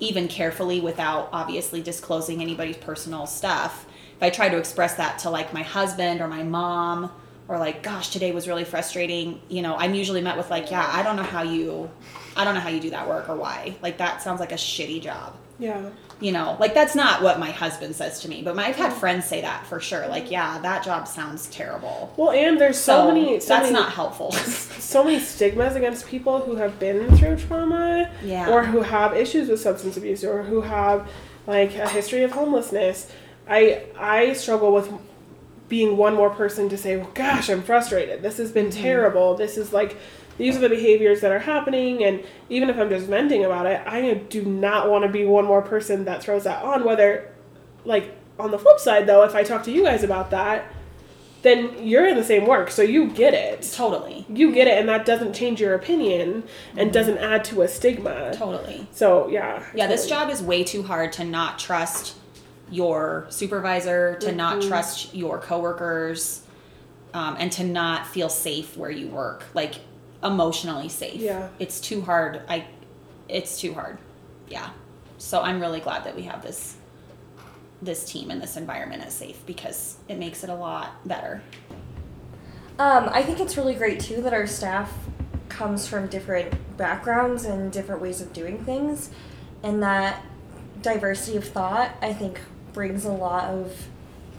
[0.04, 3.86] even carefully without obviously disclosing anybody's personal stuff.
[4.16, 7.10] If I try to express that to like my husband or my mom
[7.48, 10.88] or like gosh today was really frustrating, you know, I'm usually met with like yeah,
[10.92, 11.90] I don't know how you
[12.36, 13.76] I don't know how you do that work or why.
[13.82, 15.36] Like that sounds like a shitty job.
[15.58, 15.90] Yeah.
[16.20, 18.92] You know, like that's not what my husband says to me, but my, I've had
[18.92, 20.06] friends say that for sure.
[20.06, 22.14] Like, yeah, that job sounds terrible.
[22.16, 23.40] Well, and there's so, So, many.
[23.40, 24.32] So that's many, not helpful.
[24.32, 28.48] so many stigmas against people who have been through trauma Yeah.
[28.48, 31.08] or who have issues with substance abuse or who have
[31.46, 33.10] like a history of homelessness
[33.48, 34.90] i i struggle with
[35.68, 38.82] being one more person to say well gosh i'm frustrated this has been mm-hmm.
[38.82, 39.96] terrible this is like
[40.38, 43.80] these are the behaviors that are happening and even if i'm just venting about it
[43.86, 47.30] i do not want to be one more person that throws that on whether
[47.84, 50.64] like on the flip side though if i talk to you guys about that
[51.42, 54.24] then you're in the same work so you get it totally.
[54.30, 56.42] you get it and that doesn't change your opinion
[56.76, 58.86] and doesn't add to a stigma Totally.
[58.92, 62.16] so yeah Yeah, this job is way too hard to not trust
[62.70, 64.68] your supervisor, to not Mm-hmm.
[64.68, 66.40] trust your coworkers,
[67.12, 69.74] um, and to not feel safe where you work, like
[70.24, 71.20] emotionally safe.
[71.20, 71.48] Yeah.
[71.58, 72.42] it's too hard.
[72.48, 72.66] I,
[73.28, 73.98] it's too hard.
[74.48, 74.70] Yeah,
[75.18, 76.76] so I'm really glad that we have this,
[77.80, 81.42] this team and this environment is safe because it makes it a lot better.
[82.78, 84.92] Um, I think it's really great too that our staff
[85.48, 89.10] comes from different backgrounds and different ways of doing things,
[89.62, 90.24] and that
[90.82, 92.40] diversity of thought I think
[92.72, 93.86] brings a lot of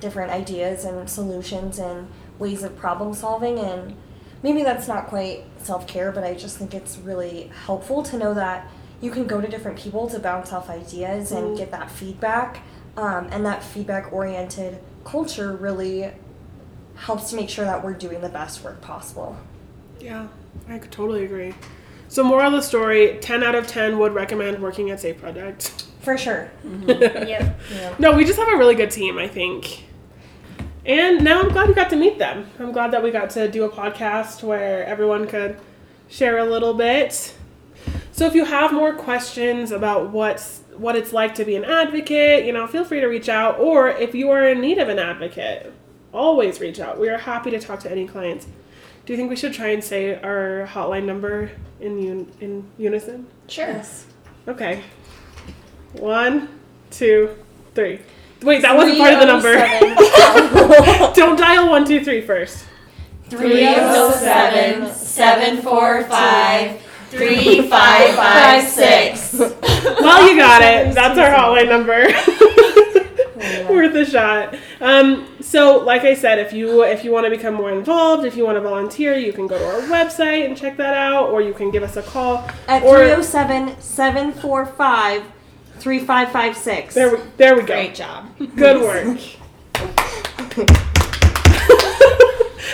[0.02, 2.08] different ideas and solutions and
[2.38, 3.96] ways of problem solving and
[4.46, 8.68] maybe that's not quite self-care but I just think it's really helpful to know that
[9.02, 12.62] you can go to different people to bounce off ideas and get that feedback
[12.96, 16.12] um, and that feedback oriented culture really
[16.96, 19.36] helps to make sure that we're doing the best work possible.
[20.00, 20.28] yeah
[20.70, 21.54] i could totally agree
[22.08, 25.86] so moral of the story 10 out of 10 would recommend working at safe project
[26.02, 26.52] For sure.
[26.88, 28.00] Yep.
[28.00, 29.86] no we just have a really good team i think
[30.86, 32.48] and now i'm glad we got to meet them.
[32.60, 35.58] I'm glad that we got to do a podcast where everyone could
[36.08, 37.36] share a little bit.
[38.12, 42.46] So if you have more questions about what's what it's like to be an advocate
[42.46, 43.60] you know feel free to reach out.
[43.60, 45.74] Or if you are in need of an advocate
[46.14, 47.00] always reach out.
[47.00, 48.48] We are happy to talk to any clients.
[49.06, 53.28] Do you think we should try and say our hotline number in un- in unison?
[53.48, 53.82] Sure.
[54.48, 54.82] okay.
[55.94, 56.50] One
[56.90, 57.36] two
[57.74, 58.00] three
[58.42, 59.56] wait that wasn't part of the number.
[61.16, 62.66] Don't dial one two three first.
[63.30, 69.40] 307 745 3556.
[70.02, 70.94] well you got it.
[70.94, 72.08] That's our hotline number.
[73.72, 74.56] Worth a shot.
[74.82, 78.36] Um, so like i said if you if you want to become more involved if
[78.36, 81.42] you want to volunteer you can go to our website and check that out or
[81.42, 82.48] you can give us a call.
[82.68, 85.24] At Or- 307 745
[85.80, 86.94] 3556.
[86.96, 88.30] there we, there we go Great job.
[88.56, 89.18] good work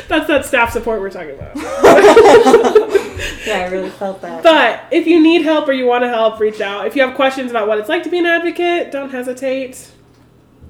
[0.08, 1.56] that's that staff support we're talking about
[3.46, 4.44] Yeah, I really felt that.
[4.44, 6.86] But if you need help or you want to help, reach out.
[6.86, 9.90] If you have questions about what it's like to be an advocate, don't hesitate.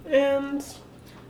[0.07, 0.63] And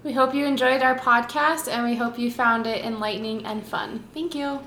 [0.03, 4.03] We hope you enjoyed our podcast and we hope you found it enlightening and fun.
[4.13, 4.59] Thank you.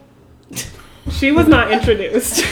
[1.12, 2.44] she was not introduced.